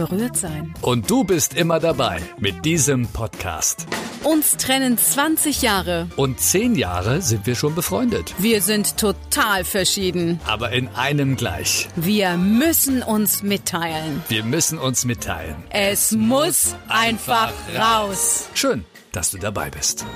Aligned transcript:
berührt 0.00 0.36
sein. 0.36 0.72
Und 0.80 1.10
du 1.10 1.24
bist 1.24 1.52
immer 1.54 1.78
dabei 1.78 2.22
mit 2.38 2.64
diesem 2.64 3.06
Podcast. 3.08 3.86
Uns 4.24 4.56
trennen 4.56 4.96
20 4.96 5.60
Jahre. 5.60 6.08
Und 6.16 6.40
10 6.40 6.74
Jahre 6.74 7.20
sind 7.20 7.46
wir 7.46 7.54
schon 7.54 7.74
befreundet. 7.74 8.34
Wir 8.38 8.62
sind 8.62 8.96
total 8.96 9.64
verschieden. 9.64 10.40
Aber 10.46 10.72
in 10.72 10.88
einem 10.88 11.36
gleich. 11.36 11.88
Wir 11.96 12.38
müssen 12.38 13.02
uns 13.02 13.42
mitteilen. 13.42 14.22
Wir 14.28 14.42
müssen 14.42 14.78
uns 14.78 15.04
mitteilen. 15.04 15.56
Es 15.68 16.12
muss 16.12 16.74
einfach 16.88 17.52
raus. 17.78 18.48
Schön, 18.54 18.86
dass 19.12 19.32
du 19.32 19.38
dabei 19.38 19.68
bist. 19.68 20.06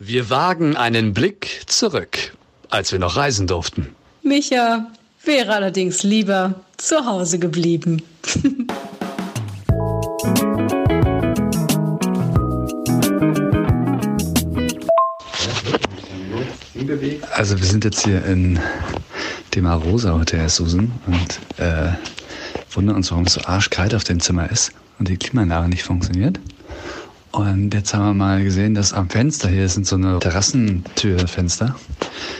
Wir 0.00 0.30
wagen 0.30 0.76
einen 0.76 1.12
Blick 1.12 1.62
zurück, 1.66 2.36
als 2.70 2.90
wir 2.90 2.98
noch 2.98 3.16
reisen 3.16 3.46
durften. 3.46 3.94
Micha 4.22 4.86
wäre 5.24 5.54
allerdings 5.54 6.02
lieber 6.02 6.54
zu 6.76 7.04
Hause 7.04 7.38
geblieben. 7.38 8.02
Also 17.32 17.60
wir 17.60 17.66
sind 17.66 17.84
jetzt 17.84 18.04
hier 18.04 18.24
in 18.24 18.58
dem 19.54 19.66
Arosa 19.66 20.12
Hotel, 20.12 20.48
Susan, 20.48 20.90
und 21.06 21.60
äh, 21.64 21.92
wundern 22.72 22.96
uns, 22.96 23.10
warum 23.12 23.26
es 23.26 23.34
so 23.34 23.42
arschkalt 23.42 23.94
auf 23.94 24.02
dem 24.02 24.18
Zimmer 24.18 24.50
ist 24.50 24.72
und 24.98 25.08
die 25.08 25.16
Klimaanlage 25.16 25.68
nicht 25.68 25.84
funktioniert. 25.84 26.40
Und 27.32 27.72
jetzt 27.74 27.94
haben 27.94 28.06
wir 28.06 28.14
mal 28.14 28.42
gesehen, 28.42 28.74
dass 28.74 28.92
am 28.92 29.08
Fenster 29.08 29.48
hier 29.48 29.68
sind 29.68 29.86
so 29.86 29.94
eine 29.94 30.18
Terrassentürfenster, 30.18 31.76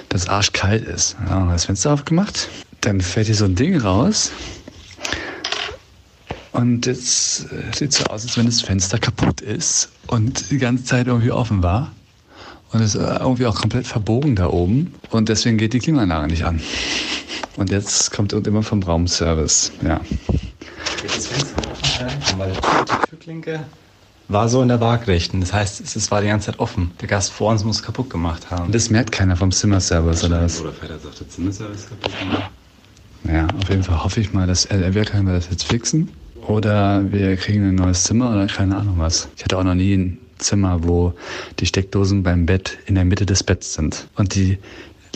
das 0.09 0.29
arschkalt 0.29 0.85
ist. 0.85 1.17
Ja, 1.27 1.31
haben 1.31 1.47
wir 1.47 1.53
das 1.53 1.67
Fenster 1.67 1.93
aufgemacht. 1.93 2.49
Dann 2.81 3.01
fällt 3.01 3.27
hier 3.27 3.37
so 3.37 3.45
ein 3.45 3.55
Ding 3.55 3.81
raus. 3.81 4.33
Und 6.51 6.87
jetzt 6.87 7.47
äh, 7.53 7.73
sieht 7.73 7.93
so 7.93 8.05
aus, 8.07 8.25
als 8.25 8.37
wenn 8.37 8.47
das 8.47 8.63
Fenster 8.63 8.99
kaputt 8.99 9.41
ist 9.41 9.91
und 10.09 10.51
die 10.51 10.59
ganze 10.59 10.85
Zeit 10.85 11.07
irgendwie 11.07 11.31
offen 11.31 11.63
war. 11.63 11.93
Und 12.73 12.81
ist 12.81 12.95
äh, 12.95 13.17
irgendwie 13.19 13.47
auch 13.47 13.57
komplett 13.57 13.87
verbogen 13.87 14.37
da 14.37 14.49
oben. 14.49 14.95
Und 15.11 15.29
deswegen 15.29 15.59
geht 15.59 15.73
die 15.73 15.81
Klimaanlage 15.81 16.29
nicht 16.29 16.45
an. 16.45 16.61
Und 17.57 17.71
jetzt 17.71 18.13
kommt 18.13 18.33
irgendjemand 18.33 18.67
vom 18.67 18.83
Raumservice. 18.83 19.73
Ja. 19.83 20.01
Das 21.03 21.27
Fenster 21.27 21.61
weil 22.39 22.53
die 22.53 23.09
Türklinke 23.09 23.61
war 24.29 24.49
so 24.49 24.63
in 24.63 24.69
der 24.69 24.81
Waagrechten. 24.81 25.41
Das 25.41 25.53
heißt, 25.53 25.81
es 25.81 26.11
war 26.11 26.21
die 26.21 26.29
ganze 26.29 26.47
Zeit 26.47 26.61
offen. 26.61 26.93
Der 27.01 27.09
Gast 27.09 27.33
vor 27.33 27.51
uns 27.51 27.65
muss 27.65 27.83
kaputt 27.83 28.11
gemacht 28.11 28.51
haben. 28.51 28.67
Und 28.67 28.75
das 28.75 28.91
merkt 28.91 29.13
keiner 29.13 29.37
vom 29.37 29.51
Zimmerservice 29.51 30.25
oder 30.25 30.43
was? 30.43 30.61
Oder 30.61 30.73
Vater 30.73 30.99
sagt, 30.99 31.21
der 31.21 31.29
Zimmerservice 31.29 31.89
kaputt 31.89 32.19
gemacht. 32.19 32.51
Ja, 33.25 33.47
auf 33.61 33.69
jeden 33.69 33.83
Fall 33.83 34.03
hoffe 34.03 34.21
ich 34.21 34.33
mal, 34.33 34.47
dass 34.47 34.65
entweder 34.67 35.05
können 35.05 35.27
wir 35.27 35.35
das 35.35 35.49
jetzt 35.51 35.65
fixen 35.65 36.09
oder 36.47 37.03
wir 37.13 37.37
kriegen 37.37 37.69
ein 37.69 37.75
neues 37.75 38.05
Zimmer 38.05 38.31
oder 38.31 38.47
keine 38.47 38.77
Ahnung 38.77 38.95
was. 38.99 39.29
Ich 39.37 39.45
hatte 39.45 39.59
auch 39.59 39.65
noch 39.65 39.75
nie 39.75 39.95
ein 39.95 40.19
Zimmer, 40.41 40.85
wo 40.85 41.15
die 41.59 41.67
Steckdosen 41.67 42.23
beim 42.23 42.47
Bett 42.47 42.79
in 42.87 42.95
der 42.95 43.05
Mitte 43.05 43.27
des 43.27 43.43
Betts 43.43 43.75
sind. 43.75 44.09
Und 44.17 44.35
die 44.35 44.59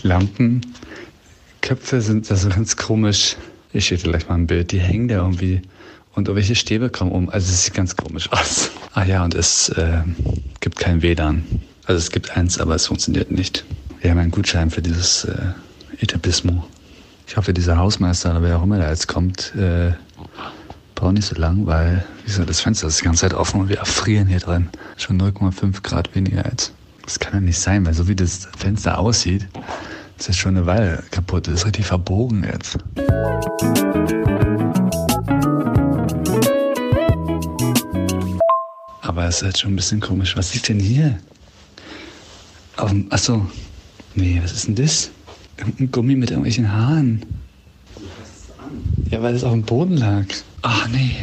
Lampenköpfe 0.03 2.01
sind 2.01 2.31
da 2.31 2.37
so 2.37 2.49
ganz 2.49 2.77
komisch. 2.77 3.37
Ich 3.73 3.87
schicke 3.87 4.11
gleich 4.11 4.29
mal 4.29 4.37
ein 4.37 4.47
Bild. 4.47 4.73
Die 4.73 4.81
hängen 4.81 5.09
da 5.09 5.17
irgendwie 5.17 5.63
und 6.15 6.29
irgendwelche 6.29 6.55
Stäbe 6.55 6.91
kommen 6.91 7.13
um. 7.13 7.29
Also 7.29 7.51
es 7.51 7.65
sieht 7.65 7.75
ganz 7.75 7.97
komisch 7.97 8.31
aus. 8.33 8.71
Ah 8.93 9.05
ja, 9.05 9.25
und 9.25 9.35
es 9.35 9.69
äh, 9.71 10.03
gibt 10.61 10.79
kein 10.79 11.03
WLAN. 11.03 11.45
Also 11.87 11.99
es 11.99 12.11
gibt 12.11 12.37
eins, 12.37 12.59
aber 12.59 12.75
es 12.77 12.87
funktioniert 12.87 13.31
nicht. 13.31 13.65
Wir 14.01 14.11
haben 14.11 14.19
einen 14.19 14.31
Gutschein 14.31 14.71
für 14.71 14.83
dieses 14.83 15.25
äh, 15.25 15.35
Etablissement. 16.01 16.63
Ich 17.27 17.37
hoffe, 17.37 17.53
dieser 17.53 17.79
Hausmeister 17.79 18.31
oder 18.31 18.43
wer 18.43 18.59
auch 18.59 18.63
immer 18.63 18.79
da 18.79 18.91
jetzt 18.91 19.09
kommt, 19.09 19.55
äh, 19.57 19.93
braucht 20.95 21.15
nicht 21.15 21.27
so 21.27 21.35
lang, 21.37 21.67
weil, 21.67 22.05
wie 22.23 22.27
gesagt, 22.27 22.49
das 22.49 22.61
Fenster 22.61 22.87
ist 22.87 23.01
die 23.01 23.05
ganze 23.05 23.23
Zeit 23.23 23.35
offen 23.35 23.61
und 23.61 23.69
wir 23.69 23.79
erfrieren 23.79 24.27
hier 24.27 24.39
drin. 24.39 24.69
Schon 24.97 25.21
0,5 25.21 25.83
Grad 25.83 26.15
weniger 26.15 26.45
jetzt. 26.49 26.73
Das 27.05 27.19
kann 27.19 27.35
ja 27.35 27.41
nicht 27.41 27.59
sein, 27.59 27.85
weil 27.85 27.95
so 27.95 28.09
wie 28.09 28.17
das 28.17 28.49
Fenster 28.57 28.99
aussieht, 28.99 29.47
ist 30.19 30.29
das 30.29 30.37
schon 30.37 30.57
eine 30.57 30.67
Weile 30.67 31.03
kaputt. 31.11 31.47
Das 31.47 31.55
ist 31.55 31.67
richtig 31.67 31.87
verbogen 31.87 32.45
jetzt. 32.45 32.79
Aber 39.03 39.27
es 39.27 39.37
ist 39.37 39.43
jetzt 39.43 39.61
schon 39.61 39.73
ein 39.73 39.77
bisschen 39.77 40.01
komisch. 40.01 40.37
Was 40.37 40.55
liegt 40.55 40.69
denn 40.69 40.81
hier? 40.81 41.19
Auf 42.77 42.91
dem, 42.91 43.07
achso. 43.11 43.47
Nee, 44.15 44.41
was 44.43 44.53
ist 44.53 44.67
denn 44.67 44.77
das? 44.77 45.11
Ein 45.59 45.91
Gummi 45.91 46.17
mit 46.17 46.31
irgendwelchen 46.31 46.73
Haaren. 46.73 47.25
Ja, 49.15 49.23
weil 49.23 49.37
es 49.37 49.45
auf 49.45 49.53
dem 49.53 49.63
Boden 49.63 49.97
lag. 49.97 50.25
Ach 50.63 50.89
nee. 50.89 51.15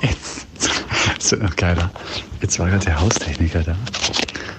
Jetzt. 0.00 0.46
Das 1.18 1.32
wird 1.32 1.42
noch 1.42 1.54
geiler. 1.54 1.90
Jetzt 2.40 2.58
war 2.58 2.70
gerade 2.70 2.86
der 2.86 2.98
Haustechniker 2.98 3.62
da. 3.62 3.76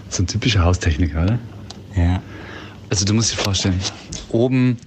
So 0.09 0.21
ein 0.21 0.27
typischer 0.27 0.63
Haustechniker, 0.63 1.23
oder? 1.23 1.39
Ja. 1.95 2.21
Also 2.91 3.03
du 3.03 3.15
musst 3.15 3.33
dir 3.33 3.37
vorstellen, 3.37 3.79
oben 4.29 4.77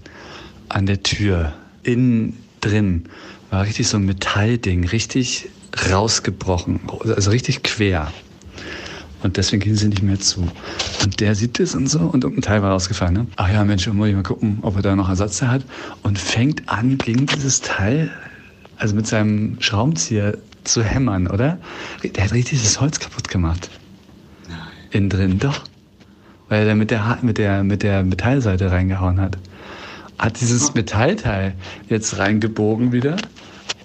an 0.69 0.87
der 0.87 1.03
Tür, 1.03 1.53
innen 1.83 2.39
drin, 2.61 3.09
war 3.51 3.65
richtig 3.65 3.89
so 3.89 3.97
ein 3.97 4.05
Metallding, 4.05 4.87
richtig 4.87 5.49
rausgebrochen, 5.91 6.79
also 7.03 7.33
richtig 7.33 7.65
quer. 7.65 8.13
Und 9.23 9.37
deswegen 9.37 9.63
gehen 9.63 9.77
sie 9.77 9.89
nicht 9.89 10.03
mehr 10.03 10.19
zu. 10.19 10.49
Und 11.03 11.21
der 11.21 11.35
sieht 11.35 11.59
das 11.59 11.75
und 11.75 11.89
so 11.89 12.01
und 12.01 12.25
irgendein 12.25 12.43
Teil 12.43 12.63
war 12.63 12.71
rausgefallen. 12.71 13.15
Ne? 13.15 13.27
Ach 13.37 13.53
ja, 13.53 13.65
Mensch, 13.65 13.87
muss 13.89 14.09
ich 14.09 14.15
mal 14.15 14.23
gucken, 14.23 14.59
ob 14.63 14.77
er 14.77 14.83
da 14.83 14.97
noch 14.97 15.09
Ersatz 15.09 15.39
da 15.39 15.49
hat. 15.49 15.65
Und 16.03 16.19
fängt 16.19 16.69
an, 16.69 16.97
gegen 16.99 17.27
dieses 17.27 17.61
Teil, 17.61 18.11
also 18.77 18.95
mit 18.95 19.07
seinem 19.07 19.57
Schraubenzieher 19.61 20.39
zu 20.65 20.83
hämmern, 20.83 21.27
oder? 21.27 21.59
Der 22.03 22.25
hat 22.25 22.33
richtig 22.33 22.63
das 22.63 22.81
Holz 22.81 22.99
kaputt 22.99 23.29
gemacht. 23.29 23.71
Nein. 24.49 24.59
Innen 24.91 25.11
drin, 25.11 25.39
doch. 25.39 25.65
Weil 26.49 26.67
er 26.67 26.75
mit 26.75 26.91
der, 26.91 27.19
mit 27.23 27.39
der, 27.39 27.63
mit 27.63 27.83
der 27.83 28.03
Metallseite 28.03 28.71
reingehauen 28.71 29.21
hat. 29.21 29.37
Hat 30.19 30.41
dieses 30.41 30.75
Metallteil 30.75 31.55
jetzt 31.89 32.19
reingebogen 32.19 32.93
wieder 32.93 33.17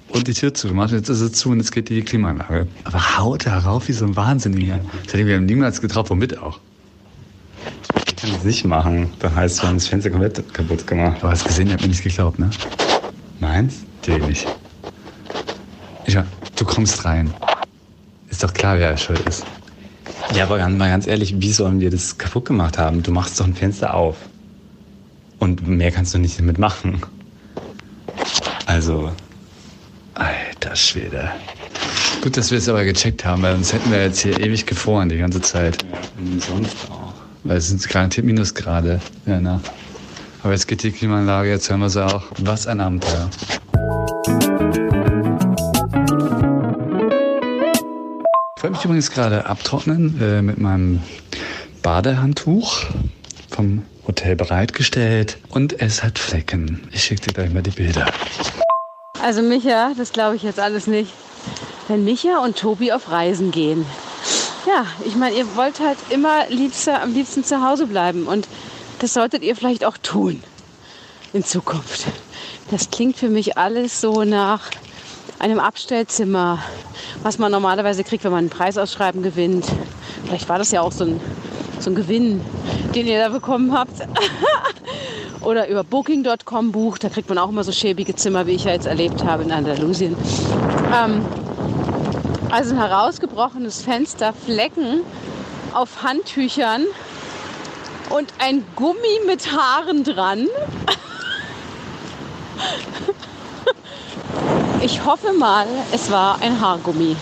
und 0.10 0.28
die 0.28 0.34
Tür 0.34 0.54
zugemacht. 0.54 0.92
Jetzt 0.92 1.10
ist 1.10 1.22
es 1.22 1.34
zu 1.34 1.50
und 1.50 1.58
jetzt 1.60 1.72
geht 1.72 1.90
die 1.90 2.02
Klimaanlage. 2.02 2.68
Aber 2.84 3.18
haut 3.18 3.46
da 3.46 3.60
rauf 3.60 3.88
wie 3.88 3.94
so 3.94 4.06
ein 4.06 4.16
Wahnsinniger. 4.16 4.80
Das 5.04 5.14
hätte 5.14 5.20
ich 5.20 5.26
mir 5.26 5.40
niemals 5.40 5.82
getraut, 5.82 6.10
womit 6.10 6.38
auch. 6.38 6.60
Ich 8.08 8.16
kann 8.16 8.32
das 8.34 8.44
nicht 8.44 8.66
machen. 8.66 9.12
Das 9.20 9.34
heißt, 9.36 9.62
wir 9.62 9.70
haben 9.70 9.76
das 9.78 9.88
Fenster 9.88 10.10
komplett 10.10 10.54
kaputt 10.54 10.86
gemacht. 10.88 11.18
Du 11.22 11.28
hast 11.28 11.46
gesehen, 11.46 11.68
ihr 11.68 11.74
habt 11.74 11.82
mir 11.82 11.90
nicht 11.90 12.04
geglaubt, 12.04 12.40
ne? 12.40 12.50
Meins? 13.40 13.84
Dir 14.06 14.20
nicht. 14.20 14.48
Ja, 16.08 16.26
du 16.56 16.66
kommst 16.66 17.04
rein. 17.06 17.34
Ist 18.30 18.44
doch 18.44 18.54
klar, 18.54 18.78
wer 18.78 18.96
schuld 18.98 19.20
ist. 19.28 19.46
Ja, 20.36 20.44
aber 20.46 20.58
ganz- 20.58 20.78
mal 20.78 20.90
ganz 20.90 21.08
ehrlich, 21.08 21.40
wie 21.42 21.52
sollen 21.52 21.80
wir 21.80 21.90
das 21.90 22.18
kaputt 22.18 22.46
gemacht 22.46 22.78
haben? 22.78 23.02
Du 23.04 23.12
machst 23.12 23.40
doch 23.40 23.46
ein 23.46 23.56
Fenster 23.56 23.94
auf. 23.94 24.18
Und 25.40 25.68
mehr 25.68 25.92
kannst 25.92 26.14
du 26.14 26.18
nicht 26.20 26.40
damit 26.40 26.58
machen. 26.58 27.02
Also, 28.66 29.12
Alter 30.16 30.76
Schwede. 30.76 31.30
Gut, 32.22 32.38
dass 32.38 32.50
wir 32.50 32.58
es 32.58 32.68
aber 32.70 32.84
gecheckt 32.86 33.26
haben, 33.26 33.44
weil 33.44 33.54
sonst 33.54 33.74
hätten 33.74 33.92
wir 33.92 34.02
jetzt 34.04 34.20
hier 34.20 34.40
ewig 34.40 34.66
gefroren 34.66 35.10
die 35.10 35.18
ganze 35.18 35.42
Zeit. 35.42 35.86
und 36.18 36.42
sonst 36.42 36.90
auch. 36.90 37.14
Weil 37.44 37.58
es 37.58 37.68
sind 37.68 37.88
garantiert 37.88 38.26
Minusgrade. 38.26 39.00
Ja, 39.26 39.40
na. 39.40 39.62
Aber 40.42 40.54
jetzt 40.54 40.68
geht 40.68 40.84
die 40.84 40.92
Klimaanlage, 40.92 41.50
jetzt 41.50 41.70
hören 41.70 41.82
wir 41.82 41.90
sie 41.90 42.04
auch. 42.04 42.24
Was 42.40 42.66
ein 42.66 42.80
Abenteuer. 42.80 43.30
Ich 48.58 48.64
wollte 48.64 48.78
mich 48.78 48.86
übrigens 48.86 49.12
gerade 49.12 49.46
abtrocknen 49.46 50.20
äh, 50.22 50.42
mit 50.42 50.58
meinem 50.58 51.02
Badehandtuch 51.84 52.86
vom 53.52 53.84
Hotel 54.08 54.36
bereitgestellt. 54.36 55.38
Und 55.50 55.80
es 55.82 56.04
hat 56.04 56.18
Flecken. 56.18 56.88
Ich 56.92 57.04
schicke 57.04 57.28
dir 57.28 57.34
gleich 57.34 57.54
mal 57.54 57.62
die 57.62 57.72
Bilder. 57.72 58.06
Also 59.26 59.42
Micha, 59.42 59.94
das 59.98 60.12
glaube 60.12 60.36
ich 60.36 60.44
jetzt 60.44 60.60
alles 60.60 60.86
nicht. 60.86 61.12
Wenn 61.88 62.04
Micha 62.04 62.44
und 62.44 62.60
Tobi 62.60 62.92
auf 62.92 63.10
Reisen 63.10 63.50
gehen. 63.50 63.84
Ja, 64.68 64.86
ich 65.04 65.16
meine, 65.16 65.36
ihr 65.36 65.56
wollt 65.56 65.80
halt 65.80 65.98
immer 66.10 66.48
liebster, 66.50 67.02
am 67.02 67.12
liebsten 67.12 67.44
zu 67.44 67.68
Hause 67.68 67.88
bleiben. 67.88 68.28
Und 68.28 68.48
das 69.00 69.16
solltet 69.16 69.42
ihr 69.42 69.56
vielleicht 69.56 69.84
auch 69.84 69.98
tun 69.98 70.44
in 71.34 71.44
Zukunft. 71.44 72.06
Das 72.70 72.92
klingt 72.92 73.18
für 73.18 73.30
mich 73.30 73.58
alles 73.58 74.00
so 74.00 74.26
nach 74.26 74.70
einem 75.40 75.60
Abstellzimmer, 75.60 76.60
was 77.24 77.40
man 77.40 77.52
normalerweise 77.52 78.04
kriegt, 78.04 78.26
wenn 78.26 78.32
man 78.32 78.46
ein 78.46 78.50
Preisausschreiben 78.52 79.24
gewinnt. 79.24 79.66
Vielleicht 80.28 80.48
war 80.50 80.60
das 80.60 80.70
ja 80.70 80.82
auch 80.82 80.92
so 80.92 81.04
ein, 81.04 81.20
so 81.80 81.90
ein 81.90 81.96
Gewinn, 81.96 82.42
den 82.94 83.08
ihr 83.08 83.18
da 83.18 83.30
bekommen 83.30 83.74
habt. 83.74 84.02
oder 85.46 85.68
über 85.70 85.84
Booking.com 85.84 86.72
bucht. 86.72 87.04
Da 87.04 87.10
kriegt 87.10 87.30
man 87.30 87.38
auch 87.38 87.50
immer 87.50 87.64
so 87.64 87.72
schäbige 87.72 88.16
Zimmer, 88.16 88.48
wie 88.48 88.52
ich 88.52 88.66
ja 88.66 88.72
jetzt 88.72 88.88
erlebt 88.88 89.24
habe 89.24 89.44
in 89.44 89.52
Andalusien. 89.52 90.18
Ähm, 90.94 91.26
also 92.50 92.76
ein 92.76 92.82
herausgebrochenes 92.82 93.82
Fenster, 93.82 94.34
Flecken 94.34 95.02
auf 95.74 96.04
Handtüchern 96.04 96.86
und 98.10 98.34
ein 98.40 98.66
Gummi 98.76 99.22
mit 99.26 99.52
Haaren 99.52 100.04
dran. 100.04 100.48
Ich 104.82 105.04
hoffe 105.04 105.34
mal, 105.34 105.66
es 105.92 106.12
war 106.12 106.40
ein 106.42 106.62
Haargummi 106.62 107.16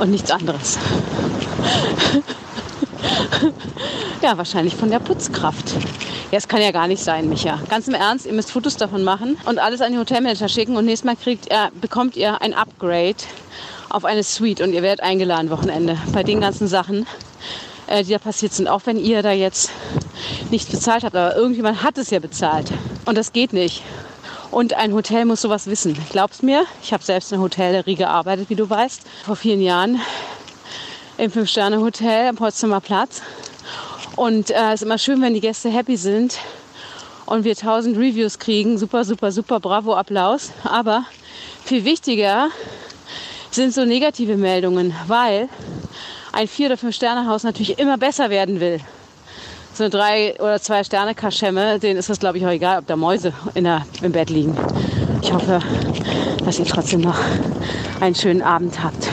und 0.00 0.10
nichts 0.10 0.30
anderes. 0.32 0.76
Ja, 4.22 4.36
wahrscheinlich 4.36 4.76
von 4.76 4.90
der 4.90 4.98
Putzkraft. 4.98 5.72
Ja, 6.30 6.36
es 6.36 6.46
kann 6.46 6.60
ja 6.60 6.72
gar 6.72 6.86
nicht 6.88 7.02
sein, 7.02 7.30
Micha. 7.30 7.58
Ganz 7.70 7.88
im 7.88 7.94
Ernst, 7.94 8.26
ihr 8.26 8.34
müsst 8.34 8.50
Fotos 8.50 8.76
davon 8.76 9.02
machen 9.02 9.38
und 9.46 9.58
alles 9.58 9.80
an 9.80 9.92
den 9.92 10.00
Hotelmanager 10.00 10.48
schicken 10.48 10.76
und 10.76 10.84
nächstes 10.84 11.06
Mal 11.06 11.16
kriegt 11.16 11.50
ihr, 11.50 11.70
bekommt 11.80 12.16
ihr 12.16 12.42
ein 12.42 12.52
Upgrade 12.52 13.16
auf 13.88 14.04
eine 14.04 14.22
Suite 14.22 14.60
und 14.60 14.74
ihr 14.74 14.82
werdet 14.82 15.02
eingeladen 15.02 15.50
Wochenende 15.50 15.96
bei 16.12 16.22
den 16.22 16.40
ganzen 16.40 16.68
Sachen, 16.68 17.06
äh, 17.86 18.04
die 18.04 18.12
da 18.12 18.18
passiert 18.18 18.52
sind. 18.52 18.68
Auch 18.68 18.82
wenn 18.84 18.98
ihr 18.98 19.22
da 19.22 19.32
jetzt 19.32 19.70
nichts 20.50 20.70
bezahlt 20.70 21.02
habt, 21.02 21.16
aber 21.16 21.34
irgendjemand 21.34 21.82
hat 21.82 21.96
es 21.96 22.10
ja 22.10 22.18
bezahlt 22.18 22.70
und 23.06 23.16
das 23.16 23.32
geht 23.32 23.54
nicht. 23.54 23.82
Und 24.50 24.74
ein 24.74 24.92
Hotel 24.92 25.24
muss 25.24 25.40
sowas 25.40 25.66
wissen. 25.66 25.96
Glaub's 26.10 26.42
mir, 26.42 26.64
ich 26.82 26.92
habe 26.92 27.02
selbst 27.02 27.30
in 27.30 27.36
einer 27.36 27.44
Hotellerie 27.44 27.94
gearbeitet, 27.94 28.50
wie 28.50 28.56
du 28.56 28.68
weißt, 28.68 29.02
vor 29.24 29.36
vielen 29.36 29.62
Jahren 29.62 30.00
im 31.20 31.30
Fünf-Sterne-Hotel 31.30 32.28
am 32.28 32.36
Potsdamer 32.36 32.80
Platz. 32.80 33.20
Und 34.16 34.50
äh, 34.50 34.54
es 34.54 34.58
äh, 34.60 34.74
ist 34.74 34.82
immer 34.84 34.96
schön, 34.96 35.20
wenn 35.20 35.34
die 35.34 35.40
Gäste 35.40 35.68
happy 35.68 35.98
sind 35.98 36.38
und 37.26 37.44
wir 37.44 37.54
tausend 37.54 37.98
Reviews 37.98 38.38
kriegen. 38.38 38.78
Super, 38.78 39.04
super, 39.04 39.30
super, 39.30 39.60
bravo, 39.60 39.94
Applaus. 39.94 40.50
Aber 40.64 41.04
viel 41.62 41.84
wichtiger 41.84 42.48
sind 43.50 43.74
so 43.74 43.84
negative 43.84 44.36
Meldungen, 44.36 44.94
weil 45.08 45.50
ein 46.32 46.48
Vier- 46.48 46.66
oder 46.68 46.78
Fünf-Sterne-Haus 46.78 47.42
natürlich 47.42 47.78
immer 47.78 47.98
besser 47.98 48.30
werden 48.30 48.58
will. 48.60 48.80
So 49.74 49.84
eine 49.84 49.90
Drei- 49.90 50.34
oder 50.40 50.58
Zwei-Sterne-Kaschemme, 50.58 51.78
denen 51.78 51.98
ist 51.98 52.08
das, 52.08 52.18
glaube 52.18 52.38
ich, 52.38 52.46
auch 52.46 52.50
egal, 52.50 52.78
ob 52.78 52.86
da 52.86 52.96
Mäuse 52.96 53.34
in 53.54 53.64
der, 53.64 53.84
im 54.00 54.12
Bett 54.12 54.30
liegen. 54.30 54.56
Ich 55.20 55.30
hoffe, 55.30 55.60
dass 56.46 56.58
ihr 56.58 56.64
trotzdem 56.64 57.02
noch 57.02 57.18
einen 58.00 58.14
schönen 58.14 58.40
Abend 58.40 58.82
habt 58.82 59.10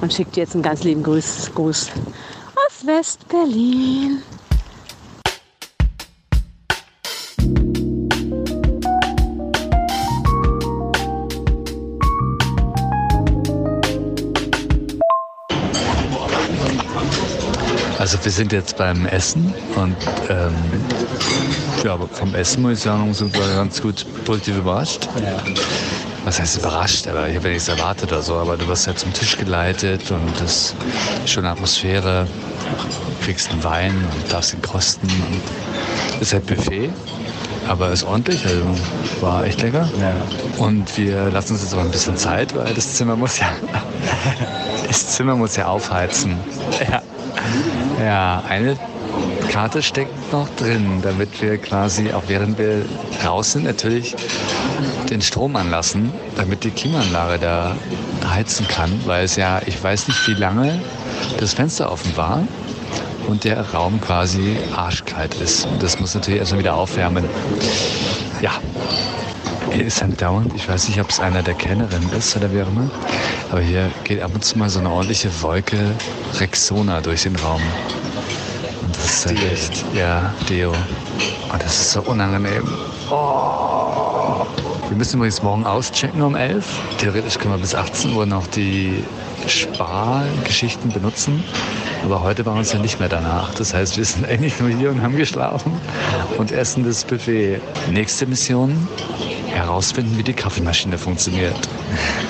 und 0.00 0.12
schickt 0.12 0.36
jetzt 0.36 0.54
einen 0.54 0.62
ganz 0.62 0.84
lieben 0.84 1.02
Gruß, 1.02 1.50
Gruß 1.54 1.90
aus 2.54 2.86
West-Berlin. 2.86 4.22
Also 17.98 18.22
wir 18.22 18.30
sind 18.30 18.52
jetzt 18.52 18.76
beim 18.76 19.04
Essen 19.06 19.52
und 19.74 19.96
ähm, 20.28 20.54
ja, 21.82 21.94
aber 21.94 22.06
vom 22.06 22.36
Essen 22.36 22.62
muss 22.62 22.74
ich 22.74 22.80
sagen, 22.80 23.12
sind 23.12 23.34
wir 23.34 23.46
ganz 23.56 23.82
gut 23.82 24.06
positiv 24.24 24.58
überrascht. 24.58 25.08
Ja. 25.20 25.42
Was 26.26 26.40
heißt 26.40 26.58
überrascht? 26.58 27.06
Aber 27.06 27.28
ich 27.28 27.36
habe 27.36 27.46
ja 27.46 27.54
nichts 27.54 27.68
erwartet 27.68 28.10
oder 28.10 28.20
so. 28.20 28.34
Aber 28.34 28.56
du 28.56 28.66
wirst 28.66 28.88
ja 28.88 28.96
zum 28.96 29.12
Tisch 29.12 29.38
geleitet 29.38 30.10
und 30.10 30.40
das 30.40 30.74
ist 31.24 31.30
schöne 31.30 31.50
Atmosphäre. 31.50 32.26
Du 33.20 33.24
kriegst 33.24 33.52
einen 33.52 33.62
Wein 33.62 33.92
und 33.92 34.32
darfst 34.32 34.52
ihn 34.52 34.60
kosten. 34.60 35.06
Und 35.06 35.40
es 36.16 36.22
ist 36.22 36.32
halt 36.32 36.46
Buffet, 36.46 36.90
aber 37.68 37.92
ist 37.92 38.02
ordentlich. 38.02 38.44
Also 38.44 38.64
war 39.20 39.44
echt 39.44 39.62
lecker. 39.62 39.88
Ja. 40.00 40.16
Und 40.58 40.98
wir 40.98 41.30
lassen 41.30 41.52
uns 41.52 41.62
jetzt 41.62 41.72
aber 41.74 41.82
ein 41.82 41.92
bisschen 41.92 42.16
Zeit, 42.16 42.56
weil 42.56 42.74
das 42.74 42.94
Zimmer 42.94 43.14
muss 43.14 43.38
ja 43.38 43.46
das 44.88 45.06
Zimmer 45.06 45.36
muss 45.36 45.54
ja 45.54 45.66
aufheizen. 45.66 46.38
Ja. 46.90 47.02
Ja, 48.04 48.42
eine 48.48 48.76
Karte 49.50 49.82
steckt 49.82 50.32
noch 50.32 50.48
drin, 50.56 51.00
damit 51.02 51.40
wir 51.40 51.58
quasi, 51.58 52.12
auch 52.12 52.24
während 52.28 52.58
wir 52.58 52.84
sind, 53.42 53.64
natürlich 53.64 54.14
den 55.10 55.22
Strom 55.22 55.56
anlassen, 55.56 56.12
damit 56.36 56.64
die 56.64 56.70
Klimaanlage 56.70 57.38
da 57.38 57.76
heizen 58.28 58.68
kann, 58.68 58.90
weil 59.06 59.24
es 59.24 59.36
ja, 59.36 59.60
ich 59.66 59.82
weiß 59.82 60.08
nicht, 60.08 60.28
wie 60.28 60.34
lange 60.34 60.78
das 61.38 61.54
Fenster 61.54 61.90
offen 61.90 62.16
war 62.16 62.42
und 63.28 63.44
der 63.44 63.60
Raum 63.72 64.00
quasi 64.00 64.58
arschkalt 64.74 65.34
ist. 65.36 65.66
Und 65.66 65.82
das 65.82 66.00
muss 66.00 66.14
natürlich 66.14 66.40
erstmal 66.40 66.60
wieder 66.60 66.74
aufwärmen. 66.74 67.24
Ja, 68.40 68.52
hier 69.72 69.86
ist 69.86 70.02
ein 70.02 70.16
dauernd, 70.16 70.52
ich 70.54 70.68
weiß 70.68 70.88
nicht, 70.88 71.00
ob 71.00 71.10
es 71.10 71.20
einer 71.20 71.42
der 71.42 71.54
Kennerinnen 71.54 72.12
ist 72.12 72.36
oder 72.36 72.46
auch 72.46 72.68
immer, 72.68 72.90
aber 73.50 73.60
hier 73.60 73.90
geht 74.04 74.22
ab 74.22 74.32
und 74.34 74.44
zu 74.44 74.58
mal 74.58 74.68
so 74.68 74.78
eine 74.78 74.90
ordentliche 74.90 75.30
Wolke 75.42 75.92
Rexona 76.38 77.00
durch 77.00 77.22
den 77.22 77.36
Raum. 77.36 77.62
Ist 79.06 79.24
halt 79.24 79.40
echt, 79.52 79.84
ja, 79.94 80.34
Deo. 80.48 80.72
Und 80.72 81.62
das 81.62 81.80
ist 81.80 81.92
so 81.92 82.02
unangenehm. 82.02 82.64
Oh. 83.08 84.44
Wir 84.88 84.96
müssen 84.96 85.18
übrigens 85.18 85.40
morgen 85.44 85.64
auschecken 85.64 86.22
um 86.22 86.34
11. 86.34 86.66
Theoretisch 86.98 87.38
können 87.38 87.54
wir 87.54 87.58
bis 87.58 87.76
18 87.76 88.12
Uhr 88.14 88.26
noch 88.26 88.48
die 88.48 89.04
Spargeschichten 89.46 90.90
benutzen. 90.90 91.44
Aber 92.04 92.20
heute 92.22 92.44
war 92.46 92.54
uns 92.54 92.72
ja 92.72 92.80
nicht 92.80 92.98
mehr 92.98 93.08
danach. 93.08 93.54
Das 93.54 93.72
heißt, 93.72 93.96
wir 93.96 94.04
sind 94.04 94.26
eigentlich 94.28 94.58
nur 94.58 94.70
hier 94.70 94.90
und 94.90 95.00
haben 95.00 95.16
geschlafen 95.16 95.72
und 96.36 96.50
essen 96.50 96.84
das 96.84 97.04
Buffet. 97.04 97.60
Nächste 97.92 98.26
Mission, 98.26 98.88
herausfinden, 99.46 100.18
wie 100.18 100.24
die 100.24 100.34
Kaffeemaschine 100.34 100.98
funktioniert, 100.98 101.56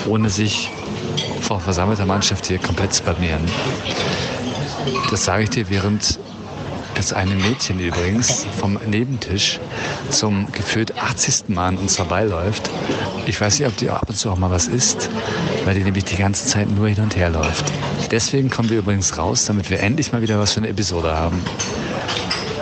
ohne 0.06 0.28
sich 0.28 0.70
vor 1.40 1.58
versammelter 1.58 2.04
Mannschaft 2.04 2.44
hier 2.44 2.58
komplett 2.58 2.92
zu 2.92 3.02
blamieren. 3.02 3.50
Das 5.10 5.24
sage 5.24 5.44
ich 5.44 5.50
dir, 5.50 5.70
während 5.70 6.18
das 6.96 7.12
eine 7.12 7.34
Mädchen 7.34 7.78
übrigens 7.78 8.46
vom 8.58 8.78
Nebentisch 8.86 9.60
zum 10.10 10.50
gefühlt 10.52 10.96
80. 10.96 11.48
Mal 11.48 11.68
an 11.68 11.78
uns 11.78 11.96
vorbeiläuft. 11.96 12.70
Ich 13.26 13.40
weiß 13.40 13.58
nicht, 13.58 13.68
ob 13.68 13.76
die 13.76 13.90
ab 13.90 14.08
und 14.08 14.16
zu 14.16 14.30
auch 14.30 14.38
mal 14.38 14.50
was 14.50 14.66
isst, 14.66 15.10
weil 15.64 15.74
die 15.74 15.84
nämlich 15.84 16.04
die 16.04 16.16
ganze 16.16 16.46
Zeit 16.46 16.70
nur 16.70 16.88
hin 16.88 17.02
und 17.02 17.16
her 17.16 17.30
läuft. 17.30 17.72
Deswegen 18.10 18.50
kommen 18.50 18.70
wir 18.70 18.78
übrigens 18.78 19.16
raus, 19.18 19.44
damit 19.44 19.70
wir 19.70 19.80
endlich 19.80 20.12
mal 20.12 20.22
wieder 20.22 20.38
was 20.38 20.54
für 20.54 20.60
eine 20.60 20.68
Episode 20.68 21.14
haben. 21.14 21.42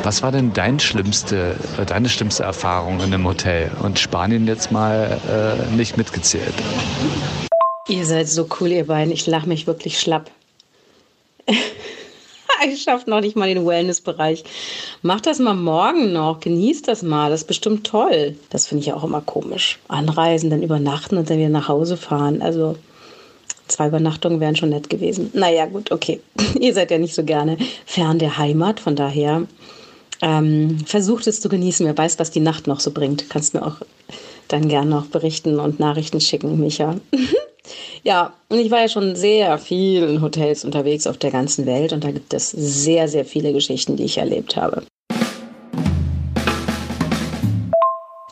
Was 0.03 0.23
war 0.23 0.33
denn 0.33 0.53
dein 0.53 0.81
schlimmste, 0.81 1.57
äh, 1.79 1.87
deine 1.87 2.09
schlimmste 2.09 2.43
Erfahrung 2.43 2.97
in 3.01 3.15
einem 3.15 3.27
Hotel? 3.27 3.71
Und 3.83 3.99
Spanien 3.99 4.47
jetzt 4.47 4.71
mal 4.71 5.19
äh, 5.27 5.75
nicht 5.75 5.97
mitgezählt. 5.97 6.55
Ihr 7.89 8.05
seid 8.05 8.29
so 8.29 8.47
cool, 8.61 8.69
ihr 8.69 8.87
beiden. 8.87 9.13
Ich 9.13 9.27
lache 9.27 9.49
mich 9.49 9.67
wirklich 9.67 9.99
schlapp. 9.99 10.31
ich 12.73 12.83
schaffe 12.83 13.09
noch 13.11 13.21
nicht 13.21 13.37
mal 13.37 13.53
den 13.53 13.67
Wellness-Bereich. 13.67 14.45
Macht 15.03 15.27
das 15.27 15.39
mal 15.39 15.55
morgen 15.55 16.13
noch. 16.13 16.41
Genießt 16.41 16.89
das 16.89 17.03
mal. 17.03 17.31
Das 17.31 17.43
ist 17.43 17.47
bestimmt 17.47 17.87
toll. 17.87 18.37
Das 18.51 18.67
finde 18.67 18.83
ich 18.83 18.93
auch 18.93 19.05
immer 19.05 19.21
komisch. 19.21 19.79
Anreisen, 19.89 20.51
dann 20.51 20.63
übernachten 20.63 21.17
und 21.17 21.31
dann 21.31 21.39
wieder 21.39 21.49
nach 21.49 21.69
Hause 21.69 21.97
fahren. 21.97 22.43
Also 22.43 22.77
zwei 23.69 23.89
Übernachtungen 23.89 24.41
wären 24.41 24.57
schon 24.57 24.71
nett 24.71 24.91
gewesen. 24.91 25.31
Naja, 25.35 25.67
gut, 25.67 25.91
okay. 25.91 26.21
Ihr 26.61 26.75
seid 26.75 26.91
ja 26.91 26.99
nicht 26.99 27.15
so 27.15 27.25
gerne 27.25 27.57
fern 27.87 28.19
der 28.19 28.39
Heimat. 28.39 28.81
Von 28.81 28.97
daher 28.97 29.47
ähm, 30.23 30.79
versucht 30.87 31.27
es 31.27 31.41
zu 31.41 31.49
genießen. 31.49 31.87
Wer 31.87 31.97
weiß, 31.97 32.19
was 32.19 32.31
die 32.31 32.41
Nacht 32.41 32.67
noch 32.67 32.81
so 32.81 32.91
bringt. 32.91 33.29
Kannst 33.31 33.55
mir 33.55 33.67
auch 33.67 33.77
dann 34.49 34.69
gern 34.69 34.89
noch 34.89 35.07
berichten 35.07 35.59
und 35.59 35.81
Nachrichten 35.81 36.21
schicken, 36.21 36.61
Micha. 36.61 36.97
ja, 38.03 38.33
und 38.49 38.59
ich 38.59 38.71
war 38.71 38.81
ja 38.81 38.89
schon 38.89 39.17
sehr 39.17 39.59
viel 39.59 40.03
in 40.03 40.23
Hotels 40.23 40.65
unterwegs 40.65 41.07
auf 41.07 41.19
der 41.19 41.31
ganzen 41.31 41.67
Welt 41.67 41.93
und 41.93 42.05
da 42.05 42.11
gibt 42.11 42.35
es 42.35 42.51
sehr, 42.51 43.09
sehr 43.09 43.25
viele 43.25 43.53
Geschichten, 43.53 43.97
die 43.97 44.05
ich 44.05 44.19
erlebt 44.19 44.57
habe. 44.57 44.83